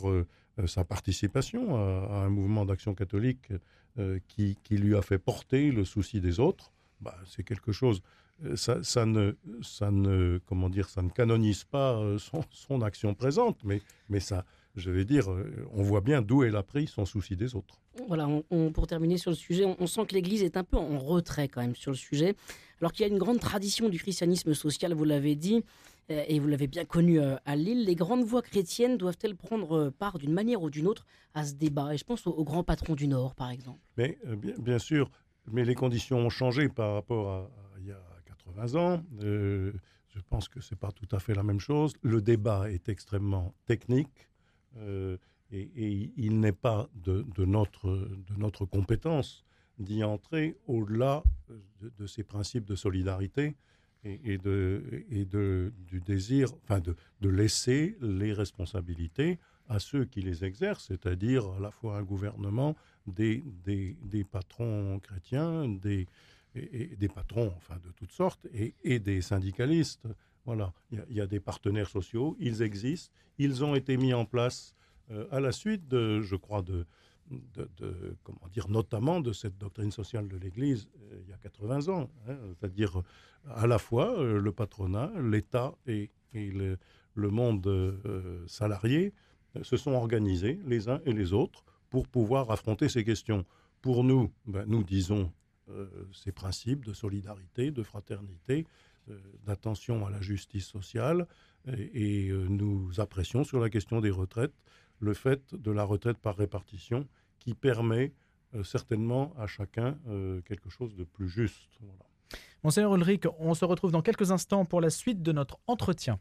[0.66, 3.52] sa participation à un mouvement d'action catholique
[3.98, 8.00] euh, qui, lui a fait porter le souci des autres, bah, c'est quelque chose.
[8.44, 13.58] Euh, ça, ne, ça ne, comment dire, ça ne canonise pas euh, son, action présente,
[13.64, 15.28] mais, mais ça, je vais dire,
[15.72, 17.80] on voit bien d'où elle a pris son souci des autres.
[18.06, 18.28] Voilà,
[18.72, 21.60] pour terminer sur le sujet, on, sent que l'Église est un peu en retrait quand
[21.60, 22.34] même sur le sujet,
[22.80, 25.64] alors qu'il y a une grande tradition du christianisme social, vous l'avez dit,
[26.08, 27.84] et vous l'avez bien connu à Lille.
[27.84, 31.04] Les grandes voix chrétiennes doivent-elles prendre part d'une manière ou d'une autre
[31.34, 31.92] à ce débat?
[31.92, 33.80] Et je pense aux, grands patrons du Nord, par exemple.
[33.96, 34.18] Mais
[34.58, 35.10] bien, sûr,
[35.50, 37.50] mais les conditions ont changé par rapport à,
[37.80, 39.02] il y a 80 ans.
[39.22, 39.72] Euh,
[40.08, 41.92] je pense que c'est pas tout à fait la même chose.
[42.02, 44.27] Le débat est extrêmement technique.
[44.80, 45.16] Euh,
[45.50, 49.44] et, il n'est pas de, notre, de notre compétence
[49.78, 51.22] d'y entrer au-delà
[51.80, 53.56] de, ces principes de solidarité
[54.04, 59.38] et, de, et de, du désir, enfin de, de laisser les responsabilités
[59.68, 64.98] à ceux qui les exercent, c'est-à-dire à la fois un gouvernement, des, des, des patrons
[65.00, 66.06] chrétiens, des,
[66.54, 70.06] des patrons enfin, de toutes sortes, et des syndicalistes.
[70.48, 74.74] Voilà, il y, a des partenaires sociaux, ils existent, ils ont été mis en place
[75.10, 76.86] euh, à la suite, de, je crois, de,
[78.22, 82.10] comment dire, notamment de cette doctrine sociale de l'Église euh, il y a 80 ans,
[82.26, 83.02] hein, c'est-à-dire
[83.50, 86.78] à la fois euh, le patronat, l'État et, le,
[87.14, 88.00] monde
[88.46, 89.12] salarié
[89.60, 93.44] se sont organisés les uns et les autres pour pouvoir affronter ces questions.
[93.82, 95.30] Pour nous, ben, nous disons
[96.10, 98.66] ces principes de solidarité, de fraternité,
[99.44, 101.26] d'attention à la justice sociale,
[101.66, 104.54] et, et nous apprécions sur la question des retraites
[105.00, 107.06] le fait de la retraite par répartition
[107.38, 108.12] qui permet
[108.54, 111.78] euh, certainement à chacun euh, quelque chose de plus juste.
[112.64, 116.18] Monseigneur Ulrich, on se retrouve dans quelques instants pour la suite de notre entretien.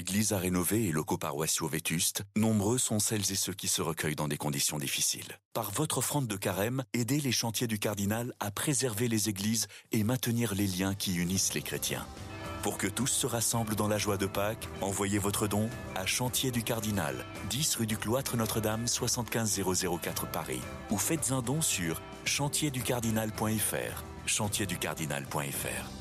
[0.00, 4.16] Église à rénover et locaux paroissiaux vétustes, nombreux sont celles et ceux qui se recueillent
[4.16, 5.38] dans des conditions difficiles.
[5.52, 10.02] Par votre offrande de carême, aidez les chantiers du cardinal à préserver les églises et
[10.02, 12.06] maintenir les liens qui unissent les chrétiens.
[12.62, 16.50] Pour que tous se rassemblent dans la joie de Pâques, envoyez votre don à Chantier
[16.50, 20.62] du Cardinal, 10 rue du Cloître Notre-Dame, 75004 Paris.
[20.90, 24.04] Ou faites un don sur chantierducardinal.fr.
[24.24, 25.99] Chantierducardinal.fr.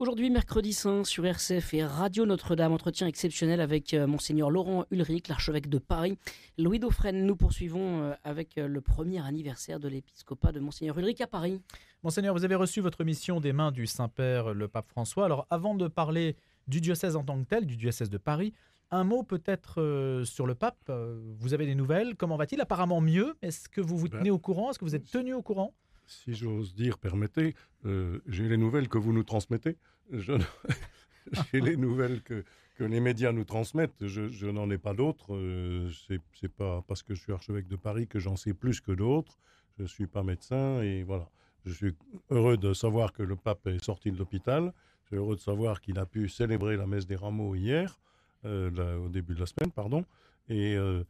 [0.00, 5.28] Aujourd'hui, mercredi saint, sur RCF et Radio Notre-Dame, entretien exceptionnel avec euh, Monseigneur Laurent Ulrich,
[5.28, 6.16] l'archevêque de Paris.
[6.56, 11.20] Louis Dauphren, nous poursuivons euh, avec euh, le premier anniversaire de l'épiscopat de Monseigneur Ulrich
[11.20, 11.60] à Paris.
[12.02, 15.26] Monseigneur, vous avez reçu votre mission des mains du Saint-Père, le pape François.
[15.26, 16.34] Alors, avant de parler
[16.66, 18.54] du diocèse en tant que tel, du diocèse de Paris,
[18.90, 20.90] un mot peut-être sur le pape.
[21.38, 22.16] Vous avez des nouvelles?
[22.16, 22.60] Comment va-t-il?
[22.62, 23.36] Apparemment mieux.
[23.42, 24.70] Est-ce que vous vous ben, tenez au courant?
[24.70, 25.74] Est-ce que vous êtes tenu au courant?
[26.10, 27.54] Si j'ose dire, permettez,
[27.86, 29.76] euh, j'ai les nouvelles que vous nous transmettez.
[30.12, 32.44] j'ai les nouvelles que,
[32.80, 34.06] les médias nous transmettent.
[34.06, 35.34] Je, n'en ai pas d'autres.
[35.34, 35.90] Euh,
[36.34, 39.38] c'est pas parce que je suis archevêque de Paris que j'en sais plus que d'autres.
[39.76, 41.28] Je ne suis pas médecin et voilà.
[41.66, 41.94] Je suis
[42.30, 44.72] heureux de savoir que le pape est sorti de l'hôpital.
[45.02, 48.00] Je suis heureux de savoir qu'il a pu célébrer la messe des rameaux hier,
[48.46, 50.04] euh, au début de la semaine, pardon.
[50.48, 51.04] Et euh,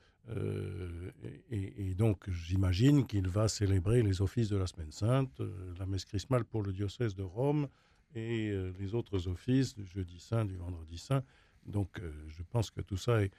[1.50, 6.04] et, donc, j'imagine qu'il va célébrer les offices de la Semaine Sainte, euh, la messe
[6.04, 7.68] chrismale pour le diocèse de Rome
[8.14, 11.22] et euh, les autres offices du jeudi saint, du vendredi saint.
[11.66, 13.30] Donc, je pense que tout ça est,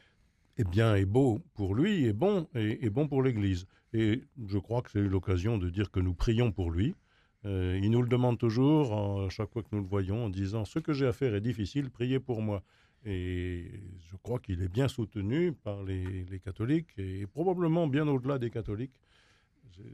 [0.69, 3.65] bien et beau pour lui, et bon, et, bon pour l'Église.
[3.93, 6.93] Et je crois que c'est l'occasion de dire que nous prions pour lui.
[7.43, 10.77] il nous le demande toujours, à chaque fois que nous le voyons, en disant Ce
[10.77, 12.63] que j'ai à faire est difficile, priez pour moi.
[13.06, 18.52] Et je crois qu'il est bien soutenu par les, catholiques et probablement bien au-delà des
[18.52, 19.00] catholiques.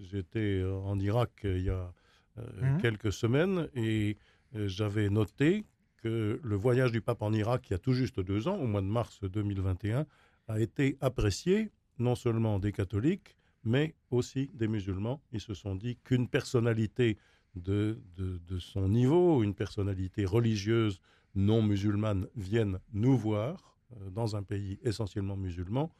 [0.01, 1.93] J'étais en Irak il y a
[2.39, 2.81] euh, mmh.
[2.81, 4.17] quelques semaines et
[4.55, 5.65] euh, j'avais noté
[5.97, 8.67] que le voyage du pape en Irak, il y a tout juste deux ans, au
[8.67, 10.05] mois de mars 2021,
[10.47, 15.21] a été apprécié non seulement des catholiques, mais aussi des musulmans.
[15.31, 17.17] Ils se sont dit qu'une personnalité
[17.55, 21.01] de, de, son niveau, une personnalité religieuse
[21.37, 25.91] non musulmanes viennent nous voir euh, dans un pays essentiellement musulman,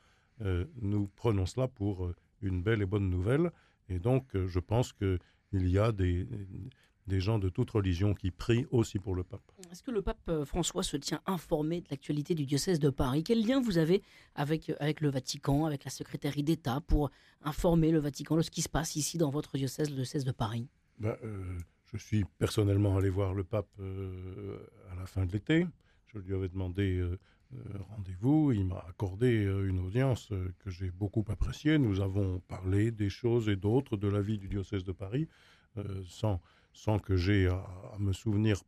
[0.42, 3.52] euh, nous prenons cela pour euh, une belle et bonne nouvelle.
[3.88, 5.20] Et donc, je pense qu'il
[5.54, 6.28] y a des,
[7.08, 9.50] des gens de toute religion qui prient aussi pour le pape.
[9.72, 13.24] Est-ce que le pape François se tient informé de l'actualité du diocèse de Paris?
[13.24, 14.04] Quel lien vous avez
[14.36, 17.12] avec, avec le Vatican, avec la secrétaire d'État pour
[17.44, 20.34] informer le Vatican de ce qui se passe ici dans votre diocèse, le diocèse de
[20.34, 20.68] Paris?
[21.00, 21.16] Ben,
[21.94, 24.58] je suis personnellement allé voir le pape euh,
[24.92, 25.66] à la fin de l'été.
[26.08, 27.18] Je lui avais demandé euh,
[27.54, 27.58] euh,
[27.90, 28.52] rendez-vous.
[28.52, 31.78] Il m'a accordé une audience que j'ai beaucoup appréciée.
[31.78, 35.30] Nous avons parlé des choses et d'autres de la vie du diocèse de Paris,
[36.08, 36.42] sans,
[36.74, 37.64] sans que j'ai à,
[38.00, 38.62] me souvenir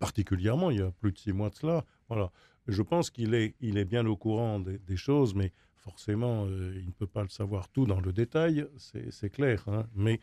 [0.00, 0.70] particulièrement.
[0.70, 1.84] Il y a plus de six mois de cela.
[2.08, 2.32] Voilà.
[2.66, 6.92] Je pense qu'il est, il est bien au courant des, choses, mais forcément, il ne
[6.92, 9.62] peut pas le savoir tout dans le détail, c'est clair.
[9.68, 9.86] Hein.
[9.94, 10.20] Mais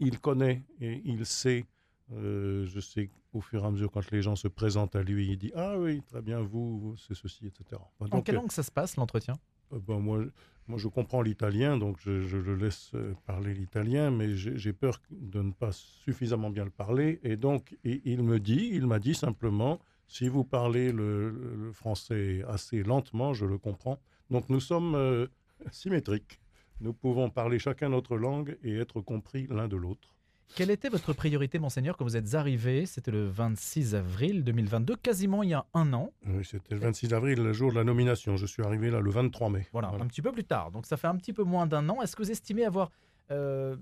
[0.00, 1.64] il, connaît et il sait.
[2.12, 5.28] Euh, je sais qu'au fur et à mesure, quand les gens se présentent à lui,
[5.28, 7.80] il dit Ah oui, très bien, vous, c'est ceci, etc.
[8.00, 9.34] en quelle langue ça se passe, l'entretien?
[9.72, 10.24] euh, ben, moi,
[10.68, 15.42] moi, je comprends l'italien, donc je, le laisse euh, parler l'italien, mais j'ai peur de
[15.42, 17.20] ne pas suffisamment bien le parler.
[17.22, 22.82] Et donc, il me dit, il m'a dit simplement Si vous parlez le, français assez
[22.82, 23.98] lentement, je le comprends.
[24.30, 25.28] Donc, nous sommes
[25.72, 26.41] symétriques.
[26.82, 30.16] Nous pouvons parler chacun notre langue et être compris l'un de l'autre.
[30.56, 32.86] Quelle était votre priorité, monseigneur, quand vous êtes arrivé?
[32.86, 36.12] C'était le 26 avril 2022, quasiment il y a un an.
[36.26, 38.36] Oui, c'était le 26 avril, le jour de la nomination.
[38.36, 39.68] Je suis arrivé là le 23 mai.
[39.72, 40.72] Voilà, un petit peu plus tard.
[40.72, 42.02] Donc ça fait un petit peu moins d'un an.
[42.02, 42.90] Est-ce que vous estimez avoir
[43.30, 43.76] euh,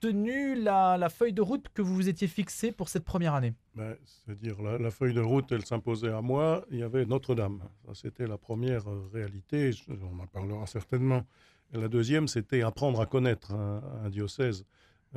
[0.00, 3.54] tenu la, feuille de route que vous vous étiez fixée pour cette première année?
[3.74, 6.66] Ben, C'est-à-dire, la, la, feuille de route, elle s'imposait à moi.
[6.70, 7.62] Il y avait Notre-Dame.
[7.94, 9.70] C'était la première euh, réalité.
[9.88, 11.24] On en parlera certainement
[11.72, 14.64] la deuxième, c'était apprendre à connaître un, diocèse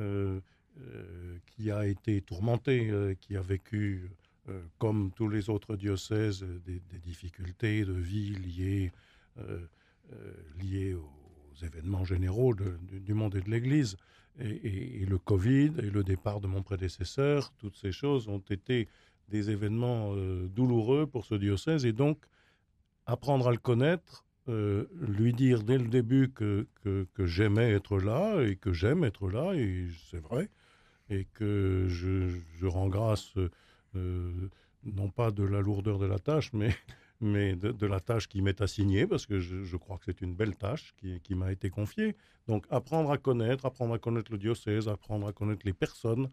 [0.00, 0.40] euh,
[0.78, 4.10] euh, qui a été tourmenté, euh, qui a vécu,
[4.78, 8.92] comme tous les autres diocèses, des, difficultés de vie liées,
[10.58, 13.98] liées aux événements généraux du monde et de l'Église.
[14.40, 18.88] Et, et, le Covid et le départ de mon prédécesseur, toutes ces choses ont été
[19.28, 21.84] des événements douloureux pour ce diocèse.
[21.84, 22.24] Et donc,
[23.04, 28.40] apprendre à le connaître, euh, lui dire dès le début que, que, j'aimais être là
[28.42, 30.48] et que j'aime être là, et c'est vrai,
[31.10, 33.34] et que je, je rends grâce
[33.96, 34.48] euh,
[34.84, 36.74] non pas de la lourdeur de la tâche, mais,
[37.20, 40.34] mais de, la tâche qui m'est assignée, parce que je, je crois que c'est une
[40.34, 42.16] belle tâche qui, qui m'a été confiée.
[42.46, 46.30] Donc apprendre à connaître, apprendre à connaître le diocèse, apprendre à connaître les personnes,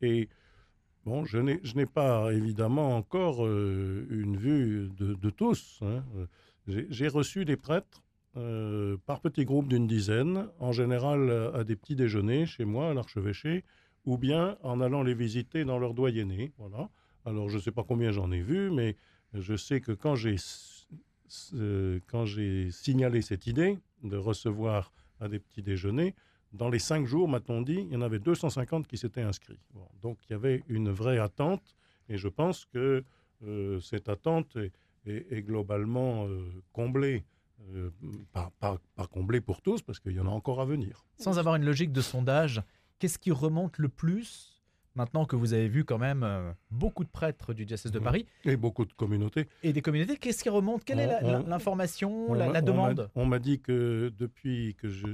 [0.00, 0.28] et
[1.04, 5.78] Bon, je n'ai pas évidemment encore euh, une vue de, de tous.
[5.80, 6.04] Hein.
[6.68, 8.02] J'ai reçu des prêtres
[8.36, 12.94] euh, par petits groupes d'une dizaine, en général à des petits déjeuners chez moi, à
[12.94, 13.64] l'archevêché,
[14.04, 16.52] ou bien en allant les visiter dans leur doyenné.
[16.58, 16.90] Voilà.
[17.24, 18.96] Alors, je ne sais pas combien j'en ai vu, mais
[19.34, 20.36] je sais que quand j'ai
[21.54, 26.14] euh, quand j'ai signalé cette idée de recevoir à des petits déjeuners,
[26.52, 29.60] dans les cinq jours, m'a-t-on dit, il y en avait 250 qui s'étaient inscrits.
[30.00, 31.76] donc il y avait une vraie attente
[32.08, 33.04] et je pense que
[33.44, 34.72] euh, cette attente est,
[35.42, 37.24] globalement euh, comblée.
[37.74, 37.90] Euh,
[38.32, 38.78] pas,
[39.10, 41.04] comblée pour tous, parce qu'il y en a encore à venir.
[41.18, 42.62] Sans avoir une logique de sondage,
[42.98, 44.57] qu'est-ce qui remonte le plus
[44.98, 48.26] Maintenant que vous avez vu quand même euh, beaucoup de prêtres du diocèse de Paris.
[48.44, 49.46] Et beaucoup de communautés.
[49.62, 50.84] Et des communautés, qu'est-ce qui remonte?
[50.84, 53.08] Quelle est l'information, la, demande?
[53.14, 55.06] On m'a dit que depuis que je,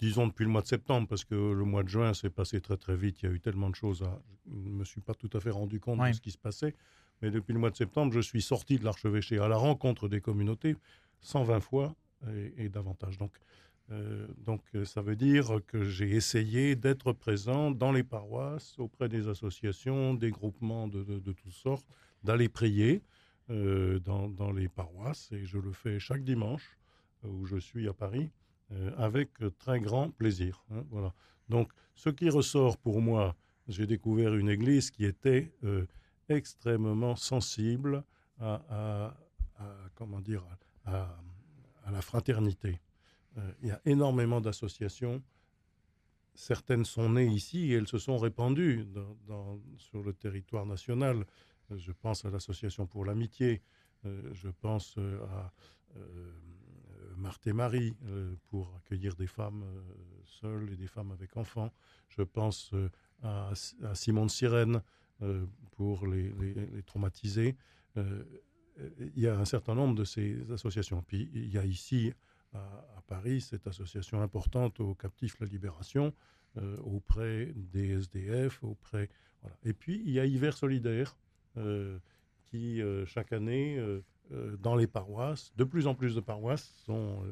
[0.00, 2.76] disons depuis le mois de septembre, parce que le mois de juin s'est passé très
[2.76, 5.14] très vite, il y a eu tellement de choses, à, je ne me suis pas
[5.14, 6.74] tout à fait rendu compte de ce qui se passait,
[7.22, 10.20] mais depuis le mois de septembre, je suis sorti de l'archevêché à la rencontre des
[10.20, 10.74] communautés
[11.20, 11.94] 120 fois
[12.34, 13.16] et, et davantage.
[13.16, 13.30] Donc
[13.92, 19.08] euh, donc euh, ça veut dire que j'ai essayé d'être présent dans les paroisses, auprès
[19.08, 21.86] des associations, des groupements de, toutes sortes,
[22.22, 23.02] d'aller prier
[23.50, 26.78] euh, dans, les paroisses, et je le fais chaque dimanche
[27.24, 28.30] où je suis à Paris,
[28.96, 30.64] avec très grand plaisir.
[30.70, 31.12] Hein, voilà.
[31.48, 33.34] Donc ce qui ressort pour moi,
[33.66, 35.52] j'ai découvert une église qui était
[36.28, 38.04] extrêmement sensible
[38.38, 39.12] à,
[39.96, 40.46] comment dire,
[40.86, 42.78] à la fraternité.
[43.38, 45.22] Euh, il y a énormément d'associations.
[46.34, 48.86] Certaines sont nées ici et elles se sont répandues
[49.78, 51.26] sur le territoire national.
[51.70, 53.62] Euh, je pense à l'Association pour l'amitié,
[54.04, 55.52] euh, je pense à
[57.16, 57.96] Marthe et Marie
[58.46, 59.64] pour accueillir des femmes
[60.24, 61.72] seules et des femmes avec enfants.
[62.08, 62.72] Je pense
[63.24, 63.50] à,
[63.94, 64.82] Simon de Sirène
[65.72, 67.56] pour les, les traumatisés.
[67.96, 71.02] il y a un certain nombre de ces associations.
[71.02, 72.12] Puis il y a ici
[72.54, 76.14] à, Paris, cette association importante aux captifs La Libération,
[76.56, 79.08] euh, auprès des SDF, auprès...
[79.42, 79.56] Voilà.
[79.64, 81.16] Et puis, il y a Hiver Solidaire,
[81.56, 81.98] euh,
[82.46, 83.82] qui, euh, chaque année,
[84.60, 87.24] dans les paroisses, de plus en plus de paroisses sont,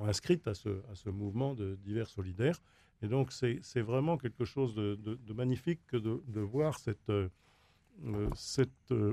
[0.00, 2.58] inscrites à ce, à ce mouvement d'hiver solidaire.
[3.02, 7.12] Et donc, c'est vraiment quelque chose de, magnifique que de, voir cette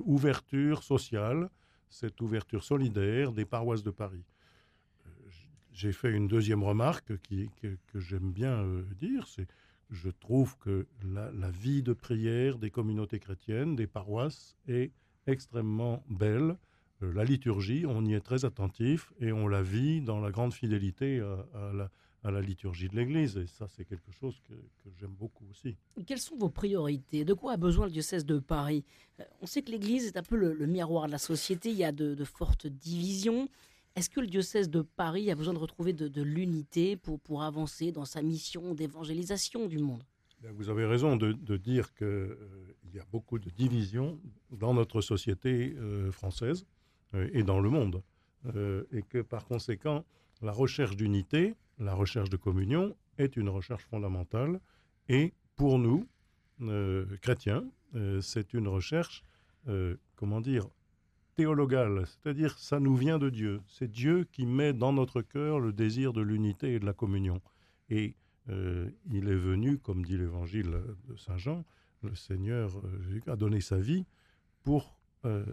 [0.06, 1.50] ouverture sociale,
[1.90, 4.24] cette ouverture solidaire des paroisses de Paris
[5.78, 9.48] j'ai fait une deuxième remarque que, j'aime bien euh, dire, c'est
[9.92, 14.92] je trouve que la, vie de prière des communautés chrétiennes, des paroisses, est
[15.28, 16.58] extrêmement belle.
[17.04, 20.54] Euh, la liturgie, on y est très attentif et on la vit dans la grande
[20.54, 21.22] fidélité
[21.54, 23.38] à, la, liturgie de l'Église.
[23.38, 24.54] Et ça, c'est quelque chose que,
[25.00, 25.78] j'aime beaucoup aussi.
[26.08, 27.24] Quelles sont vos priorités?
[27.24, 28.84] De quoi a besoin le diocèse de Paris?
[29.20, 31.70] Euh, On sait que l'Église est un peu le, miroir de la société.
[31.70, 33.48] Il y a de fortes divisions.
[33.98, 37.92] Est-ce que le diocèse de Paris a besoin de retrouver de, l'unité pour, pour avancer
[37.92, 40.04] dans sa mission d'évangélisation du monde?
[40.44, 44.20] Ben, Vous avez raison de, dire qu'il euh, y a beaucoup de divisions
[44.52, 46.68] dans notre société euh, française
[47.16, 48.04] euh, et dans le monde.
[48.94, 50.06] et que par conséquent,
[50.44, 54.62] la recherche d'unité, la recherche de communion est une recherche fondamentale.
[55.10, 56.08] Et pour nous,
[57.22, 57.66] chrétiens,
[58.22, 59.24] c'est une recherche,
[60.16, 60.70] comment dire,
[61.38, 63.62] théologale, c'est-à-dire ça nous vient de Dieu.
[63.68, 67.42] C'est Dieu qui met dans notre cœur le désir de l'unité et de la communion.
[67.90, 68.16] Et
[68.50, 71.64] euh, il est venu, comme dit l'évangile de Saint Jean,
[72.02, 74.06] le Seigneur euh, a donné sa vie
[74.64, 75.46] pour, euh,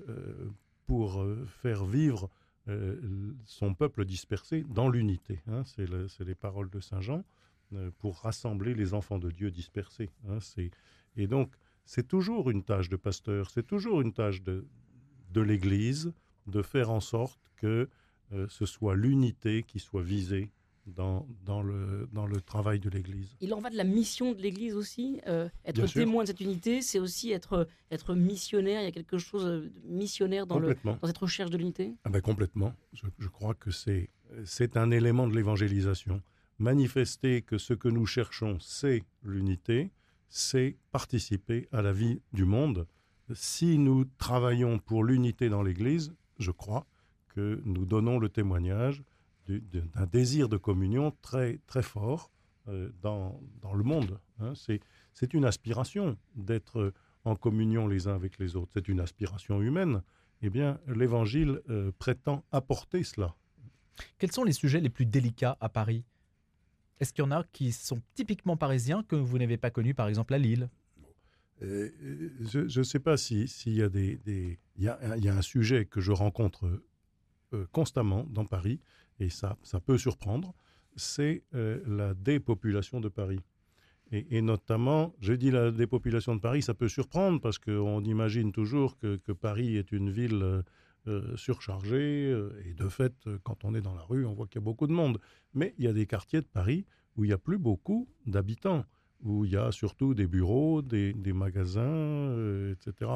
[0.86, 2.30] pour faire vivre
[3.44, 5.42] son peuple dispersé dans l'unité.
[5.48, 5.64] Hein.
[5.66, 7.22] C'est les paroles de Saint Jean
[7.98, 10.10] pour rassembler les enfants de Dieu dispersés.
[10.30, 10.38] Hein.
[11.16, 11.52] Et donc,
[11.84, 14.66] c'est toujours une tâche de pasteur, c'est toujours une tâche de,
[15.34, 16.14] de l'Église
[16.46, 17.88] de faire en sorte que
[18.32, 20.50] euh, ce soit l'unité qui soit visée
[20.86, 23.36] dans, dans, le, dans le travail de l'Église.
[23.40, 25.20] Il en va de la mission de l'Église aussi.
[25.26, 28.82] Euh, être témoin de cette unité, c'est aussi être, être missionnaire.
[28.82, 31.94] Il y a quelque chose de missionnaire dans, le, dans cette recherche de l'unité?
[32.04, 32.74] Ah ben Complètement.
[32.92, 34.10] Je, je crois que c'est,
[34.44, 36.22] c'est un élément de l'évangélisation.
[36.58, 39.90] Manifester que ce que nous cherchons, c'est l'unité,
[40.28, 42.86] c'est participer à la vie du monde
[43.32, 46.86] si nous travaillons pour l'unité dans l'Église, je crois
[47.28, 49.02] que nous donnons le témoignage
[49.48, 52.30] d'un désir de communion très, très fort
[52.68, 54.18] euh, dans, dans, le monde.
[54.40, 54.54] Hein.
[54.56, 56.92] C'est une aspiration d'être
[57.24, 58.72] en communion les uns avec les autres.
[58.74, 60.02] C'est une aspiration humaine.
[60.42, 63.34] Eh bien, l'Évangile euh, prétend apporter cela.
[64.18, 66.04] Quels sont les sujets les plus délicats à Paris?
[67.00, 70.08] Est-ce qu'il y en a qui sont typiquement parisiens que vous n'avez pas connus, par
[70.08, 70.68] exemple à Lille?
[71.64, 74.20] Euh, je ne sais pas s'il y a des...
[74.76, 74.98] Il y, a,
[75.34, 76.82] un sujet que je rencontre
[77.52, 78.80] euh, constamment dans Paris,
[79.20, 80.54] et ça, ça peut surprendre,
[80.96, 83.40] c'est euh, la dépopulation de Paris.
[84.10, 88.96] Et, notamment, je dis la dépopulation de Paris, ça peut surprendre parce qu'on imagine toujours
[88.98, 90.62] que, que, Paris est une ville
[91.36, 92.30] surchargée,
[92.64, 94.86] et de fait, quand on est dans la rue, on voit qu'il y a beaucoup
[94.86, 95.18] de monde.
[95.52, 96.86] Mais il y a des quartiers de Paris
[97.16, 98.84] où il n'y a plus beaucoup d'habitants,
[99.22, 103.10] où il y a surtout des bureaux, des, magasins, etc.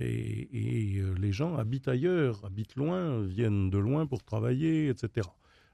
[0.00, 5.28] Et, les gens habitent ailleurs, habitent loin, viennent de loin pour travailler, etc.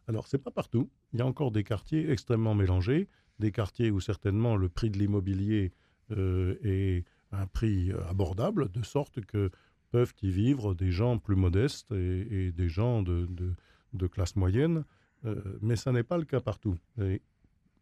[0.09, 0.91] Alors, c'est pas partout.
[1.13, 4.99] Il y a encore des quartiers extrêmement mélangés, des quartiers où certainement le prix de
[4.99, 5.73] l'immobilier
[6.11, 9.51] est un prix abordable, de sorte que
[9.95, 14.85] peuvent y vivre des gens plus modestes et, des gens de, classe moyenne,
[15.25, 16.77] euh, mais ça n'est pas le cas partout.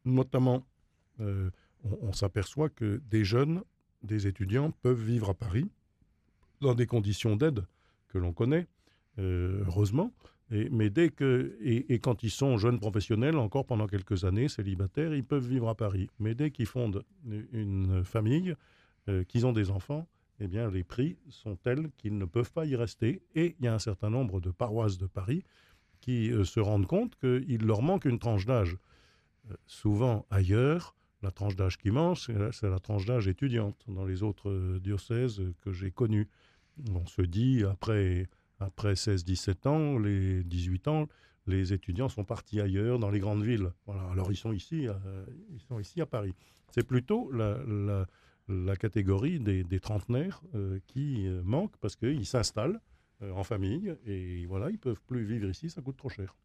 [0.05, 0.67] Notamment,
[1.21, 1.51] euh,
[1.85, 3.63] on, s'aperçoit que des jeunes,
[4.03, 5.71] des étudiants peuvent vivre à Paris
[6.61, 7.65] dans des conditions d'aide
[8.09, 8.67] que l'on connaît,
[9.19, 10.13] euh, heureusement,
[10.51, 15.15] et, mais dès que, et, quand ils sont jeunes professionnels, encore pendant quelques années, célibataires,
[15.15, 16.11] ils peuvent vivre à Paris.
[16.19, 17.05] Mais dès qu'ils fondent
[17.53, 18.55] une famille,
[19.29, 20.07] qu'ils ont des enfants,
[20.41, 23.23] eh bien, les prix sont tels qu'ils ne peuvent pas y rester.
[23.35, 25.45] Et il y a un certain nombre de paroisses de Paris
[26.01, 28.77] qui euh, se rendent compte qu'il leur manque une tranche d'âge.
[29.51, 33.77] Euh, souvent ailleurs, la tranche d'âge qui manque, c'est la, tranche d'âge étudiante.
[33.89, 36.29] Dans les autres euh, diocèses que j'ai connus,
[36.91, 41.09] on se dit, après, après 16-17 ans, les 18 ans,
[41.47, 43.73] les étudiants sont partis ailleurs, dans les grandes villes.
[43.87, 44.03] Voilà.
[44.11, 44.87] Alors ils sont ici,
[45.53, 46.35] ils sont ici à Paris.
[46.71, 47.59] C'est plutôt la,
[48.49, 52.81] la catégorie des, trentenaires euh, qui euh, manquent parce qu'ils s'installent
[53.23, 56.37] euh, en famille et voilà, ils peuvent plus vivre ici, ça coûte trop cher.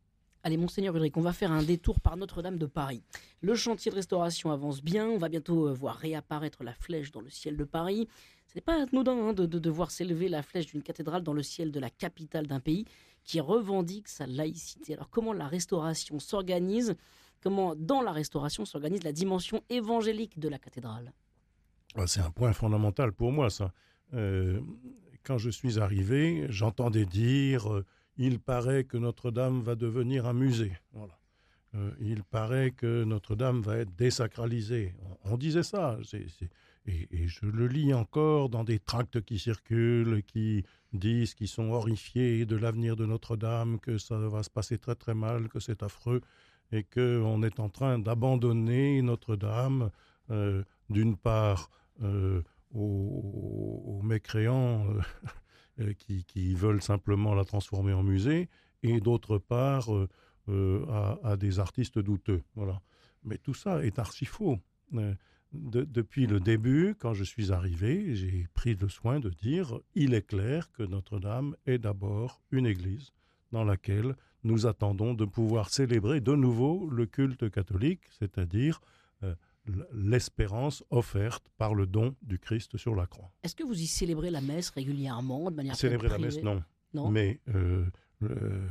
[0.47, 3.03] Allez, Monseigneur Ulrich, on va faire un détour par Notre-Dame de Paris.
[3.41, 5.05] Le chantier de restauration avance bien.
[5.05, 8.07] On va bientôt voir réapparaître la flèche dans le ciel de Paris.
[8.45, 11.43] Ce n'est pas anodin hein, de, de, voir s'élever la flèche d'une cathédrale dans le
[11.43, 12.85] ciel de la capitale d'un pays
[13.25, 14.93] qui revendique sa laïcité.
[14.93, 16.95] Alors, comment la restauration s'organise?
[17.43, 21.11] Comment, dans la restauration, s'organise la dimension évangélique de la cathédrale?
[21.97, 23.73] Ah, c'est un point fondamental pour moi, ça.
[24.13, 24.61] Euh,
[25.23, 27.85] quand je suis arrivé, j'entendais dire euh,
[28.17, 30.73] il paraît que Notre-Dame va devenir un musée.
[31.75, 34.95] Euh, il paraît que Notre-Dame va être désacralisée.
[35.23, 35.97] On, disait ça.
[36.85, 40.63] et, je le lis encore dans des tracts qui circulent, qui
[40.93, 45.13] disent qu'ils sont horrifiés de l'avenir de Notre-Dame, que ça va se passer très très
[45.13, 46.21] mal, que c'est affreux,
[46.71, 49.91] et qu'on est en train d'abandonner Notre-Dame,
[50.89, 51.69] d'une part
[52.03, 52.41] euh,
[52.73, 54.85] aux, mécréants
[55.79, 58.49] euh, euh, qui, veulent simplement la transformer en musée,
[58.83, 59.89] et d'autre part
[60.47, 62.43] à, des artistes douteux.
[62.55, 62.81] Voilà.
[63.23, 64.59] Mais tout ça est archi faux.
[65.51, 70.25] depuis le début, quand je suis arrivé, j'ai pris le soin de dire il est
[70.25, 73.11] clair que Notre-Dame est d'abord une église
[73.51, 78.79] dans laquelle nous attendons de pouvoir célébrer de nouveau le culte catholique, c'est-à-dire
[79.93, 83.31] l'espérance offerte par le don du Christ sur la croix.
[83.43, 87.11] Est-ce que vous y célébrez la messe régulièrement, de manière Célébrer la messe, non.
[87.11, 87.39] Mais
[88.23, 88.65] euh,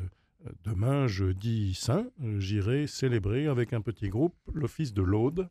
[0.64, 2.06] demain, jeudi saint,
[2.38, 5.48] j'irai célébrer avec un petit groupe l'office de l'Aude.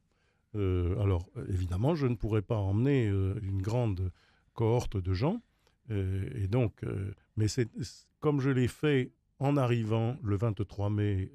[0.56, 4.12] Euh, alors, évidemment, je ne pourrai pas emmener euh, une grande
[4.54, 5.42] cohorte de gens.
[5.90, 6.82] et donc,
[7.36, 7.70] mais c'est
[8.20, 11.30] comme je l'ai fait en arrivant le 23 mai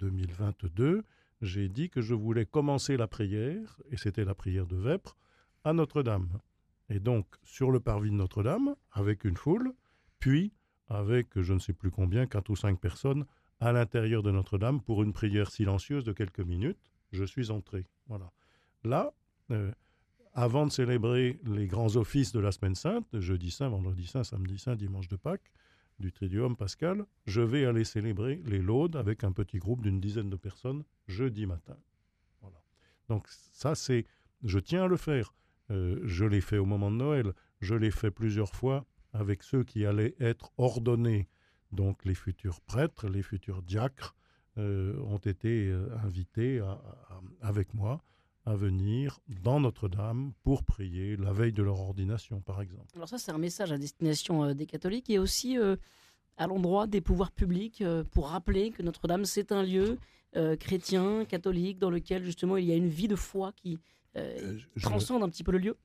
[0.00, 1.04] 2022
[1.44, 5.16] j'ai dit que je voulais commencer la prière, et c'était la prière de Vêpres,
[5.62, 6.40] à Notre-Dame.
[6.90, 9.72] Et donc, sur le parvis de Notre-Dame, avec une foule,
[10.18, 10.52] puis
[10.88, 13.24] avec je ne sais plus combien, quatre ou cinq personnes,
[13.60, 17.86] à l'intérieur de Notre-Dame pour une prière silencieuse de quelques minutes, je suis entré.
[18.08, 18.30] Voilà.
[18.82, 19.14] Là,
[19.50, 19.70] euh,
[20.34, 24.58] avant de célébrer les grands offices de la Semaine Sainte, jeudi saint, vendredi saint, samedi
[24.58, 25.52] saint, dimanche de Pâques,
[25.98, 30.30] du Triduum pascal, je vais aller célébrer les laudes avec un petit groupe d'une dizaine
[30.30, 31.76] de personnes jeudi matin.
[32.40, 32.60] Voilà.
[33.08, 34.06] Donc ça, c'est,
[34.42, 35.34] je tiens à le faire.
[35.70, 37.32] Euh, je l'ai fait au moment de Noël.
[37.60, 41.28] Je l'ai fait plusieurs fois avec ceux qui allaient être ordonnés.
[41.72, 44.14] Donc les futurs prêtres, les futurs diacres
[44.58, 46.60] euh, ont été euh, invités
[47.40, 48.02] avec moi
[48.46, 52.86] à venir dans Notre-Dame pour prier la veille de leur ordination, par exemple.
[52.94, 55.76] Alors ça, c'est un message à destination euh, des catholiques et aussi euh,
[56.36, 59.98] à l'endroit des pouvoirs publics euh, pour rappeler que Notre-Dame, c'est un lieu
[60.58, 63.78] chrétien, catholique, dans lequel justement il y a une vie de foi qui
[64.82, 65.76] transcende un petit peu le lieu.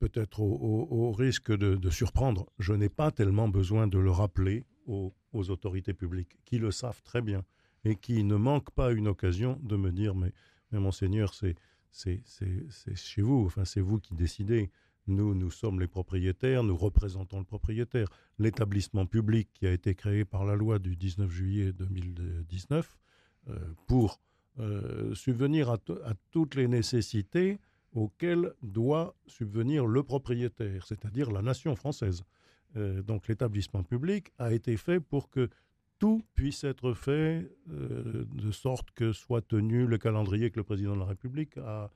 [0.00, 5.50] Peut-être au, risque de, surprendre, je n'ai pas tellement besoin de le rappeler aux, aux
[5.50, 7.44] autorités publiques, qui le savent très bien
[7.84, 10.32] et qui ne manquent pas une occasion de me dire mais
[10.80, 11.56] monseigneur, c'est
[12.94, 14.70] chez vous, enfin c'est vous qui décidez.
[15.06, 18.08] Nous, nous sommes les propriétaires, nous représentons le propriétaire.
[18.38, 22.98] L'établissement public qui a été créé par la loi du 19 juillet 2019
[23.48, 24.20] euh, pour
[24.60, 25.78] euh, subvenir à,
[26.30, 27.58] toutes les nécessités
[27.92, 32.24] auxquelles doit subvenir le propriétaire, c'est-à-dire la nation française.
[32.76, 35.50] Euh, donc l'établissement public a été fait pour que
[35.98, 40.94] tout puisse être fait euh, de sorte que soit tenu le calendrier que le président
[40.94, 41.90] de la République a.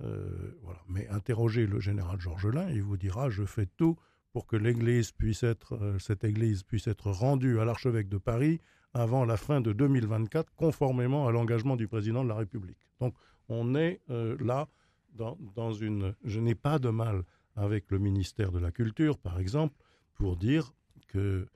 [0.00, 0.80] Euh, voilà.
[0.88, 3.96] Mais interrogez le général Georges Lain, il vous dira je fais tout
[4.32, 8.60] pour que l'église puisse être, euh, cette église puisse être rendue à l'archevêque de Paris
[8.94, 12.78] avant la fin de 2024, conformément à l'engagement du président de la République.
[13.00, 13.14] Donc
[13.48, 14.68] on est là
[15.14, 16.14] dans, une.
[16.24, 17.22] Je n'ai pas de mal
[17.56, 19.76] avec le ministère de la Culture, par exemple,
[20.14, 20.74] pour dire
[21.08, 21.48] que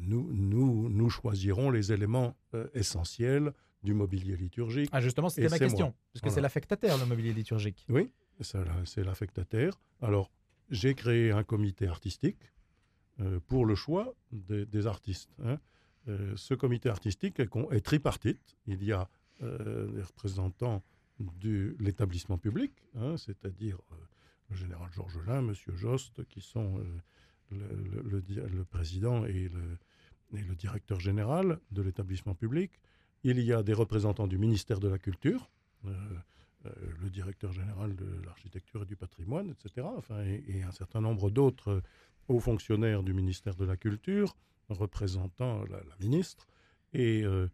[0.00, 3.52] nous, nous, nous choisirons les éléments euh, essentiels
[3.82, 4.90] du mobilier liturgique.
[4.92, 7.84] Ah justement, c'était ma question, parce que c'est l'affectataire, le mobilier liturgique.
[7.88, 8.10] Oui,
[8.40, 9.80] c'est l'affectataire.
[10.00, 10.30] Alors,
[10.70, 12.52] j'ai créé un comité artistique
[13.20, 15.30] euh, pour le choix des, artistes.
[15.44, 15.58] Hein.
[16.36, 18.56] ce comité artistique est, tripartite.
[18.66, 19.08] Il y a
[19.40, 20.84] des représentants
[21.18, 23.78] de l'établissement public, hein, c'est-à-dire
[24.48, 25.54] le général Georges Lain, M.
[25.74, 26.80] Jost, qui sont
[27.52, 29.50] le, président et
[30.32, 32.70] le, directeur général de l'établissement public.
[33.24, 35.50] Il y a des représentants du ministère de la Culture,
[35.86, 35.90] euh,
[36.66, 39.86] euh, le directeur général de l'architecture et du patrimoine, etc.
[39.96, 41.82] Enfin, et, un certain nombre d'autres
[42.28, 44.36] hauts fonctionnaires du ministère de la Culture,
[44.68, 46.46] représentant la, ministre,
[46.92, 47.48] et euh,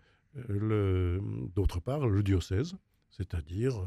[1.55, 2.77] d'autre part le diocèse,
[3.11, 3.85] c'est-à-dire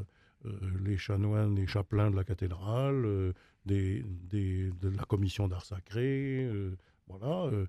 [0.84, 3.34] les chanoines et chapelains de la cathédrale,
[3.66, 6.76] des, de la commission d'art sacré, euh,
[7.08, 7.68] voilà, euh,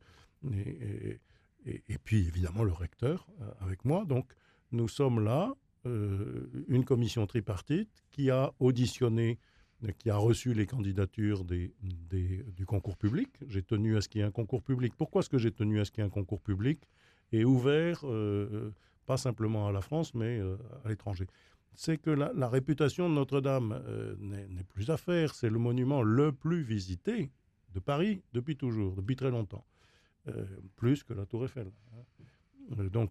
[1.65, 4.05] et, puis évidemment le recteur euh, avec moi.
[4.05, 4.33] Donc
[4.73, 5.55] nous sommes là,
[5.85, 9.41] une commission tripartite qui a auditionné,
[9.99, 11.75] qui a reçu les candidatures des,
[12.57, 13.29] du concours public.
[13.49, 14.95] J'ai tenu à ce qu'il y ait un concours public.
[14.97, 16.89] Pourquoi est-ce que j'ai tenu à ce qu'il y ait un concours public
[17.33, 18.05] et ouvert,
[19.07, 20.41] pas simplement à la France, mais
[20.85, 21.27] à l'étranger?
[21.75, 25.35] C'est que la, réputation de Notre-Dame euh, n'est plus à faire.
[25.35, 27.31] C'est le monument le plus visité
[27.75, 29.65] de Paris depuis toujours, depuis très longtemps,
[30.29, 30.45] euh,
[30.77, 31.73] plus que la Tour Eiffel.
[31.95, 32.25] Hein.
[32.79, 33.11] Euh, donc,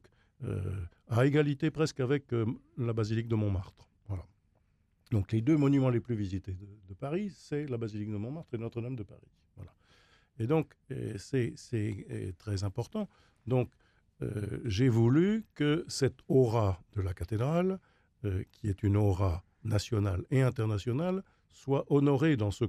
[1.07, 2.31] à égalité presque avec
[2.75, 3.87] la basilique de Montmartre.
[4.07, 4.25] Voilà.
[5.11, 6.57] Donc, les deux monuments les plus visités
[6.87, 9.29] de, Paris, c'est la basilique de Montmartre et Notre-Dame de Paris.
[9.55, 9.71] Voilà.
[10.39, 10.73] Et donc,
[11.17, 11.53] c'est
[12.39, 13.07] très important.
[13.45, 13.69] Donc,
[14.65, 17.79] j'ai voulu que cette aura de la cathédrale
[18.23, 22.65] euh, qui est une aura nationale et internationale, soit honorée dans ce,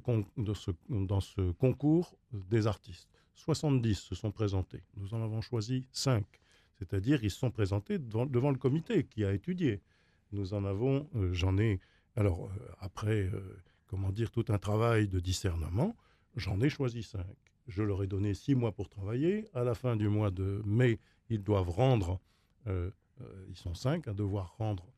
[1.53, 3.11] concours des artistes.
[3.35, 4.83] 70 se sont présentés.
[4.97, 6.25] Nous en avons choisi 5.
[6.79, 9.83] C'est-à-dire, ils se sont présentés devant, le comité qui a étudié.
[10.33, 11.81] Nous en avons, euh, j'en ai,
[12.17, 13.31] alors euh, après,
[13.89, 15.95] comment dire, tout un travail de discernement,
[16.35, 17.27] j'en ai choisi 5.
[17.69, 19.49] Je leur ai donné 6 mois pour travailler.
[19.53, 20.99] À la fin du mois de mai,
[21.29, 22.21] ils doivent rendre,
[22.67, 24.93] ils sont 5 à devoir rendre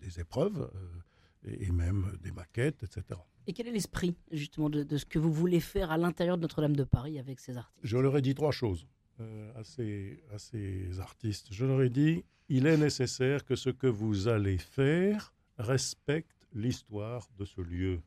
[0.00, 3.20] des épreuves euh, et, même des maquettes, etc.
[3.46, 6.76] Et quel est l'esprit justement de, ce que vous voulez faire à l'intérieur de Notre-Dame
[6.76, 7.80] de Paris avec ces artistes?
[7.82, 8.86] Je leur ai dit trois choses
[9.20, 11.48] euh, à, ces, à ces artistes.
[11.50, 17.28] Je leur ai dit, il est nécessaire que ce que vous allez faire respecte l'histoire
[17.38, 18.00] de ce lieu.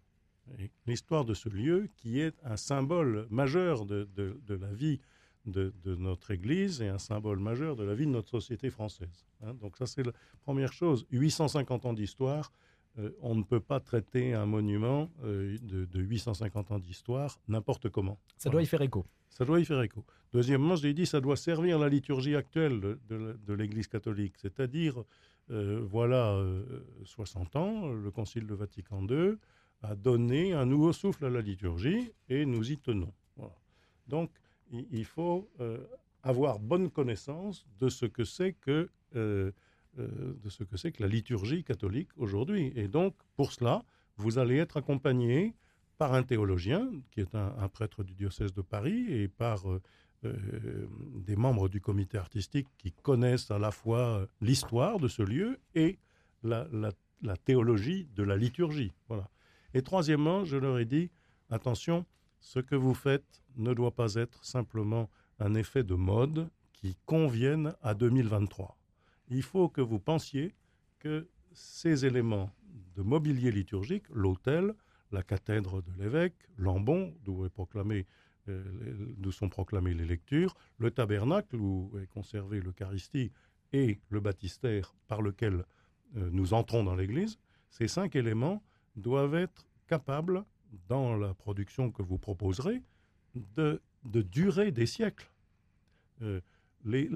[0.85, 4.99] L'histoire de ce lieu qui est un symbole majeur de, de, de la vie
[5.47, 9.25] de, notre Église et un symbole majeur de la vie de notre société française.
[9.43, 9.53] Hein.
[9.55, 11.05] Donc ça, c'est la première chose.
[11.11, 12.51] 850 ans d'histoire,
[12.99, 18.19] euh, on ne peut pas traiter un monument euh, de, 850 ans d'histoire n'importe comment.
[18.37, 19.05] Ça doit y faire écho.
[19.29, 20.03] Ça doit y faire écho.
[20.33, 25.03] Deuxièmement, j'ai dit, ça doit servir la liturgie actuelle de, l'Église catholique, c'est-à-dire,
[25.51, 26.43] euh, voilà,
[27.05, 29.37] 60 ans, le Concile de Vatican II
[29.83, 33.13] a donné un nouveau souffle à la liturgie et nous y tenons.
[34.07, 34.31] Donc,
[34.71, 35.77] il faut euh,
[36.23, 39.51] avoir bonne connaissance de ce que c'est que euh,
[39.99, 42.71] euh, ce que que la liturgie catholique aujourd'hui.
[42.75, 43.83] Et donc, pour cela,
[44.17, 45.55] vous allez être accompagné
[45.97, 49.63] par un théologien, qui est un, prêtre du diocèse de Paris, et par
[50.23, 55.97] des membres du comité artistique qui connaissent à la fois l'histoire de ce lieu et
[56.43, 56.67] la,
[57.23, 58.93] la, théologie de la liturgie.
[59.07, 59.27] Voilà.
[59.73, 61.09] Et troisièmement, je leur ai dit,
[61.49, 62.05] attention,
[62.47, 67.73] ce que vous faites ne doit pas être simplement un effet de mode qui convienne
[67.81, 68.77] à 2023.
[69.27, 70.55] Il faut que vous pensiez
[70.99, 72.49] que ces éléments
[72.95, 74.73] de mobilier liturgique, l'autel,
[75.11, 82.07] la cathèdre de l'évêque, l'ambon, d'où euh, sont proclamées les lectures, le tabernacle où est
[82.07, 83.29] conservé l'Eucharistie
[83.73, 85.65] et le baptistère par lequel
[86.15, 87.39] euh, nous entrons dans l'Église,
[87.69, 88.63] ces cinq éléments
[88.95, 90.45] doivent être capables
[90.87, 92.81] dans la production que vous proposerez,
[93.55, 95.29] de, de durer des siècles.
[96.21, 96.41] Euh,
[96.85, 97.07] les,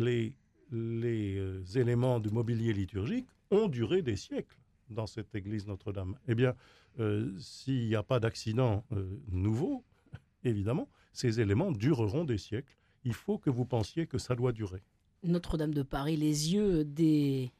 [0.71, 4.57] les, euh, éléments du mobilier liturgique ont duré des siècles
[4.89, 6.17] dans cette église Notre-Dame.
[6.27, 6.55] Eh bien,
[6.99, 8.85] euh, s'il n'y a pas d'accident
[9.29, 9.83] nouveau,
[10.43, 12.75] évidemment, ces éléments dureront des siècles.
[13.03, 14.83] il faut que vous pensiez que ça doit durer.
[15.23, 17.51] Notre-Dame de Paris, les yeux des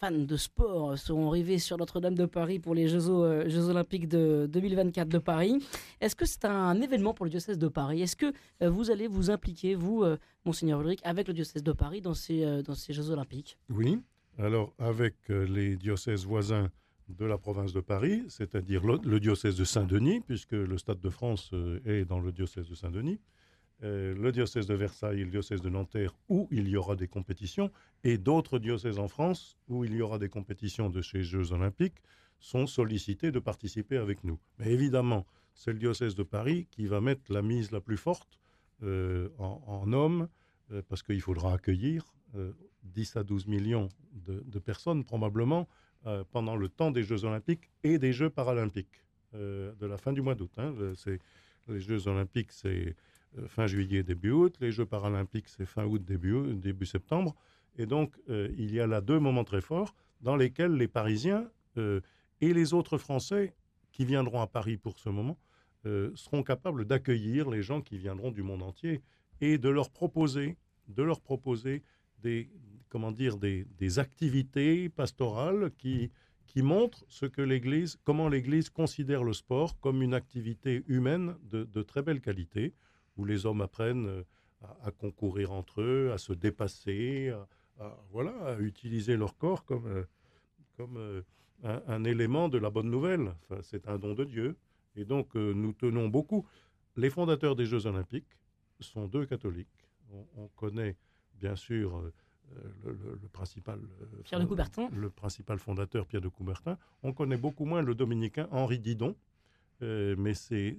[0.00, 4.48] fans de sport seront rivés sur Notre-Dame de Paris pour les Jeux, euh, Olympiques de
[4.50, 5.58] 2024 de Paris.
[6.00, 8.00] Est-ce que c'est un événement pour le diocèse de Paris?
[8.00, 8.32] Est-ce que
[8.62, 12.14] euh, vous allez vous impliquer, vous, euh, Monseigneur Ulrich, avec le diocèse de Paris dans
[12.14, 13.58] ces, Jeux Olympiques?
[13.68, 13.98] Oui.
[14.38, 16.70] Alors, avec les diocèses voisins
[17.10, 21.50] de la province de Paris, c'est-à-dire le, diocèse de Saint-Denis, puisque le Stade de France
[21.84, 23.18] est dans le diocèse de Saint-Denis,
[23.82, 27.70] le diocèse de Versailles et le diocèse de Nanterre où il y aura des compétitions,
[28.04, 32.02] et d'autres diocèses en France où il y aura des compétitions de ces Jeux olympiques,
[32.38, 34.38] sont sollicités de participer avec nous.
[34.58, 38.38] Mais évidemment, c'est le diocèse de Paris qui va mettre la mise la plus forte
[38.82, 40.28] euh, en, hommes,
[40.72, 42.14] euh, parce qu'il faudra accueillir
[42.84, 45.68] 10 à 12 millions de, personnes probablement
[46.30, 50.36] pendant le temps des Jeux olympiques et des Jeux paralympiques de la fin du mois
[50.36, 50.52] d'août.
[50.58, 50.72] Hein.
[51.68, 52.94] Les Jeux olympiques, c'est euh,
[53.46, 54.56] fin juillet, début août.
[54.60, 57.34] Les Jeux paralympiques, c'est fin août, début, début septembre.
[57.76, 61.48] Et donc, euh, il y a là deux moments très forts dans lesquels les Parisiens
[61.76, 62.00] euh,
[62.40, 63.54] et les autres Français
[63.92, 65.38] qui viendront à Paris pour ce moment
[66.14, 69.00] seront capables d'accueillir les gens qui viendront du monde entier
[69.40, 70.58] et de leur proposer,
[70.88, 71.82] de leur proposer
[72.22, 72.50] des,
[72.90, 76.10] comment dire, des, activités pastorales qui,
[76.46, 81.64] qui montrent ce que l'Église, comment l'Église considère le sport comme une activité humaine de,
[81.64, 82.74] de très belle qualité
[83.20, 84.22] où les hommes apprennent euh,
[84.82, 87.32] à, concourir entre eux, à se dépasser,
[87.78, 90.04] à, voilà, à utiliser leur corps comme, euh,
[90.76, 91.22] comme euh,
[91.62, 93.34] un, élément de la bonne nouvelle.
[93.42, 94.56] Enfin, c'est un don de Dieu.
[94.96, 96.46] Et donc, nous tenons beaucoup.
[96.96, 98.36] Les fondateurs des Jeux olympiques
[98.80, 99.86] sont deux catholiques.
[100.36, 100.96] On, connaît,
[101.38, 102.02] bien sûr,
[102.82, 103.78] le, principal,
[104.24, 104.88] Pierre de Coubertin.
[104.92, 106.76] le principal fondateur, Pierre de Coubertin.
[107.04, 109.14] On connaît beaucoup moins le dominicain Henri Didon,
[109.82, 110.76] euh, mais c'est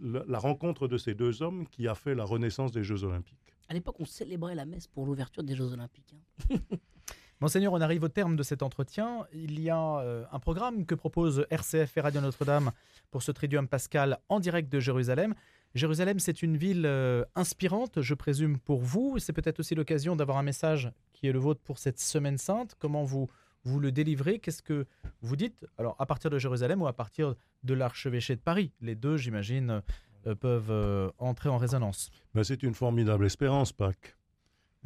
[0.00, 3.54] la rencontre de ces deux hommes qui a fait la renaissance des Jeux Olympiques.
[3.68, 6.14] À l'époque, on célébrait la messe pour l'ouverture des Jeux Olympiques.
[6.50, 6.56] Hein.
[7.40, 9.26] Monseigneur, on arrive au terme de cet entretien.
[9.32, 12.70] Il y a euh, un programme que propose RCF et Radio Notre-Dame
[13.10, 15.34] pour ce Triduum Pascal en direct de Jérusalem.
[15.74, 19.18] Jérusalem, c'est une ville euh, inspirante, je présume, pour vous.
[19.18, 22.76] C'est peut-être aussi l'occasion d'avoir un message qui est le vôtre pour cette semaine sainte.
[22.78, 23.28] Comment vous,
[23.64, 24.38] vous le délivrez.
[24.38, 24.86] Qu'est-ce que
[25.20, 25.66] vous dites?
[25.78, 28.72] Alors, à partir de Jérusalem ou à partir de l'archevêché de Paris?
[28.80, 29.82] Les deux, j'imagine,
[30.26, 32.10] euh, peuvent euh, entrer en résonance.
[32.34, 34.16] Ben, c'est une formidable espérance, Pâques.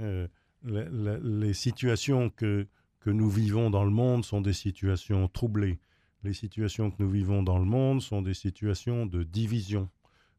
[0.00, 0.26] Euh,
[0.64, 2.66] les, situations que,
[3.00, 5.78] que nous vivons dans le monde sont des situations troublées.
[6.24, 9.88] Les situations que nous vivons dans le monde sont des situations de division,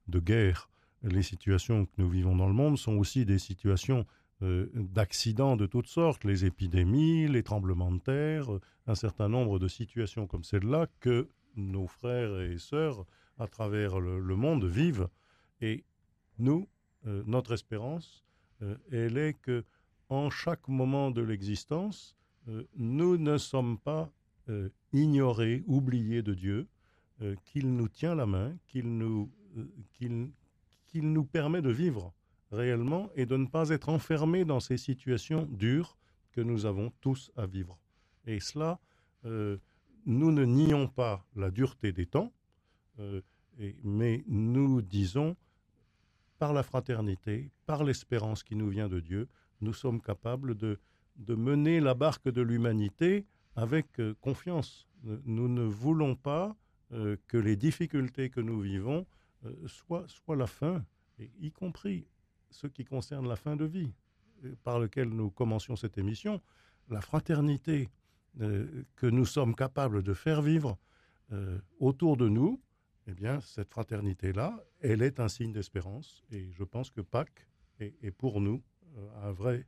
[0.08, 0.70] de guerre.
[1.04, 4.06] Les situations que nous vivons dans le monde sont aussi des situations
[4.42, 9.60] euh, d'accidents de toutes sortes, les épidémies, les tremblements de terre, euh, un certain nombre
[9.60, 11.28] de situations comme celle-là que
[11.58, 13.06] nos frères et sœurs
[13.38, 15.10] à travers le, monde vivent.
[15.60, 15.84] Et
[16.38, 16.70] nous,
[17.06, 18.24] euh, notre espérance,
[18.92, 19.66] elle est que
[20.08, 22.16] en chaque moment de l'existence,
[22.76, 24.12] nous ne sommes pas
[24.92, 26.68] ignorés, oubliés de Dieu,
[27.46, 29.32] qu'il nous tient la main, qu'il nous,
[29.94, 32.14] qu'il nous permet de vivre
[32.52, 35.98] réellement et de ne pas être enfermé dans ces situations dures
[36.32, 37.78] que nous avons tous à vivre.
[38.26, 38.80] Et cela,
[39.26, 39.58] euh,
[40.06, 42.32] nous ne nions pas la dureté des temps,
[43.00, 43.22] euh,
[43.84, 45.36] mais nous disons,
[46.38, 49.28] par la fraternité, par l'espérance qui nous vient de Dieu,
[49.62, 50.80] nous sommes capables de,
[51.18, 53.26] de mener la barque de l'humanité
[53.56, 54.88] avec euh, confiance.
[55.04, 56.56] Nous ne voulons pas
[57.28, 59.06] que les difficultés que nous vivons
[59.68, 60.84] soient, soient la fin,
[61.40, 62.06] y compris
[62.52, 63.94] ce qui concerne la fin de vie,
[64.46, 66.42] euh, par lequel nous commencions cette émission,
[66.90, 67.90] la fraternité
[68.42, 70.78] euh, que nous sommes capables de faire vivre
[71.32, 72.62] euh, autour de nous,
[73.08, 76.24] eh bien, cette fraternité-là, elle est un signe d'espérance.
[76.32, 77.48] Et je pense que Pâques
[77.80, 78.62] est, pour nous
[79.24, 79.66] un vrai,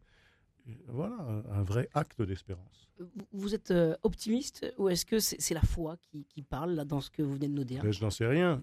[0.88, 1.16] voilà,
[1.50, 2.90] un, vrai acte d'espérance.
[3.32, 3.74] Vous êtes
[4.04, 7.48] optimiste ou est-ce que c'est la foi qui, parle là, dans ce que vous venez
[7.48, 7.90] de nous dire?
[7.92, 8.62] Je n'en sais rien.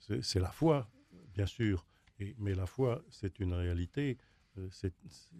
[0.00, 0.90] C'est la foi,
[1.34, 1.84] bien sûr
[2.38, 4.18] mais la foi, c'est une réalité,
[4.58, 4.68] euh,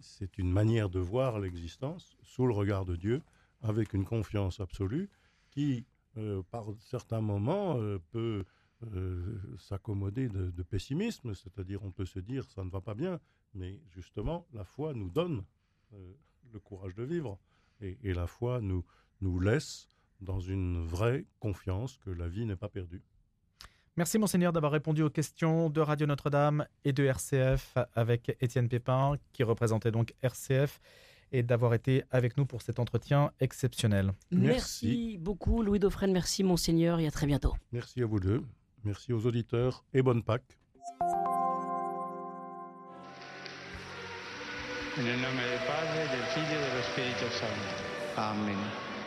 [0.01, 3.21] c'est une manière de voir l'existence sous le regard de Dieu,
[3.61, 5.09] avec une confiance absolue
[5.51, 5.85] qui,
[6.17, 8.45] euh, par certains moments, euh, peut
[9.57, 13.19] s'accommoder de, pessimisme, c'est-à-dire on peut se dire ça ne va pas bien,
[13.55, 15.43] mais justement, la foi nous donne
[15.91, 17.39] le courage de vivre,
[17.81, 18.85] et, la foi nous,
[19.21, 19.87] nous laisse
[20.21, 23.01] dans une vraie confiance que la vie n'est pas perdue.
[23.97, 29.15] Merci monseigneur d'avoir répondu aux questions de Radio Notre-Dame et de RCF avec Étienne Pépin
[29.31, 30.81] qui représentait donc RCF
[31.31, 34.11] et d'avoir été avec nous pour cet entretien exceptionnel.
[34.31, 37.53] Merci, beaucoup Louis Dauphren, merci monseigneur et à très bientôt.
[37.71, 38.43] Merci à vous deux,
[38.83, 40.59] merci aux auditeurs et bonne Pâques.
[44.97, 47.85] Nel nome del Padre, del Figlio e dello Spirito Santo.
[48.15, 48.57] Amen.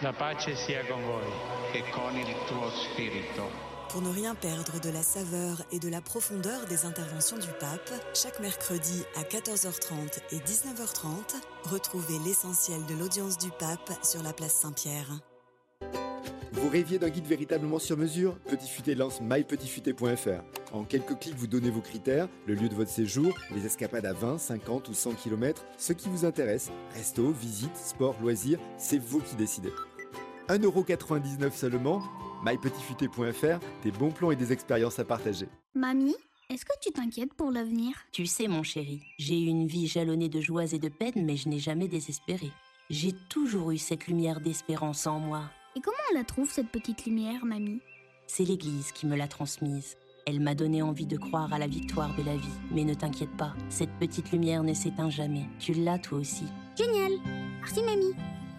[0.01, 1.25] La pace sia con voi.
[1.73, 3.68] E con il tuo spirito.
[3.91, 7.91] Pour ne rien perdre de la saveur et de la profondeur des interventions du pape,
[8.13, 11.35] chaque mercredi à 14h30 et 19h30,
[11.65, 15.09] retrouvez l'essentiel de l'audience du pape sur la place Saint-Pierre.
[16.53, 18.37] Vous rêviez d'un guide véritablement sur mesure?
[18.41, 20.43] Petit Futé lance mypetitfuté.fr.
[20.73, 24.13] En quelques clics, vous donnez vos critères, le lieu de votre séjour, les escapades à
[24.13, 29.21] 20, 50 ou 100 km, ce qui vous intéresse, resto, visite, sport, loisirs, c'est vous
[29.21, 29.73] qui décidez.
[30.49, 32.03] 1,99€ seulement,
[32.45, 35.49] mypetitfuté.fr, des bons plans et des expériences à partager.
[35.75, 36.17] Mamie,
[36.51, 37.93] est-ce que tu t'inquiètes pour l'avenir?
[38.13, 41.37] Tu sais, mon chéri, j'ai eu une vie jalonnée de joies et de peines, mais
[41.37, 42.51] je n'ai jamais désespéré.
[42.91, 45.43] J'ai toujours eu cette lumière d'espérance en moi.
[45.77, 47.81] Et comment on la trouve, cette petite lumière, mamie?
[48.27, 49.97] C'est l'Église qui me l'a transmise.
[50.27, 52.49] Elle m'a donné envie de croire à la victoire de la vie.
[52.71, 55.47] Mais ne t'inquiète pas, cette petite lumière ne s'éteint jamais.
[55.59, 56.45] Tu l'as toi aussi.
[56.77, 57.13] Génial
[57.61, 58.15] Merci, mamie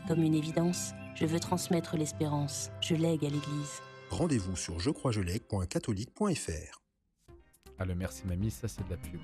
[0.07, 2.70] Comme une évidence, je veux transmettre l'espérance.
[2.80, 3.82] Je lègue à l'Église.
[4.09, 6.82] Rendez-vous sur jecroisjelègue.catholique.fr.
[7.78, 9.20] Ah, le merci mamie, ça c'est de la pub.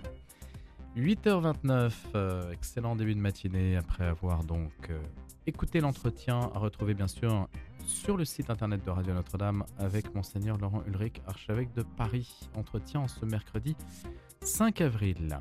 [0.98, 5.00] 8h29, euh, excellent début de matinée après avoir donc euh,
[5.46, 7.48] écouté l'entretien à retrouver bien sûr
[7.86, 12.50] sur le site internet de Radio Notre-Dame avec Monseigneur Laurent Ulrich, archevêque de Paris.
[12.56, 13.76] Entretien en ce mercredi
[14.42, 15.40] 5 avril.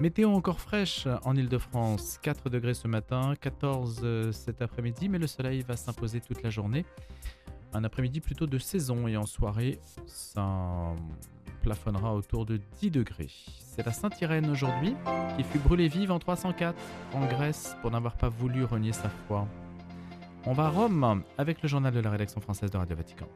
[0.00, 5.26] Météo encore fraîche en Ile-de-France, 4 degrés ce matin, 14 euh, cet après-midi, mais le
[5.26, 6.84] soleil va s'imposer toute la journée.
[7.72, 10.94] Un après-midi plutôt de saison et en soirée, ça
[11.62, 13.30] plafonnera autour de 10 degrés.
[13.58, 14.94] C'est la Sainte-Irène aujourd'hui
[15.36, 16.78] qui fut brûlée vive en 304
[17.14, 19.48] en Grèce pour n'avoir pas voulu renier sa foi.
[20.46, 23.26] On va à Rome avec le journal de la rédaction française de Radio Vatican.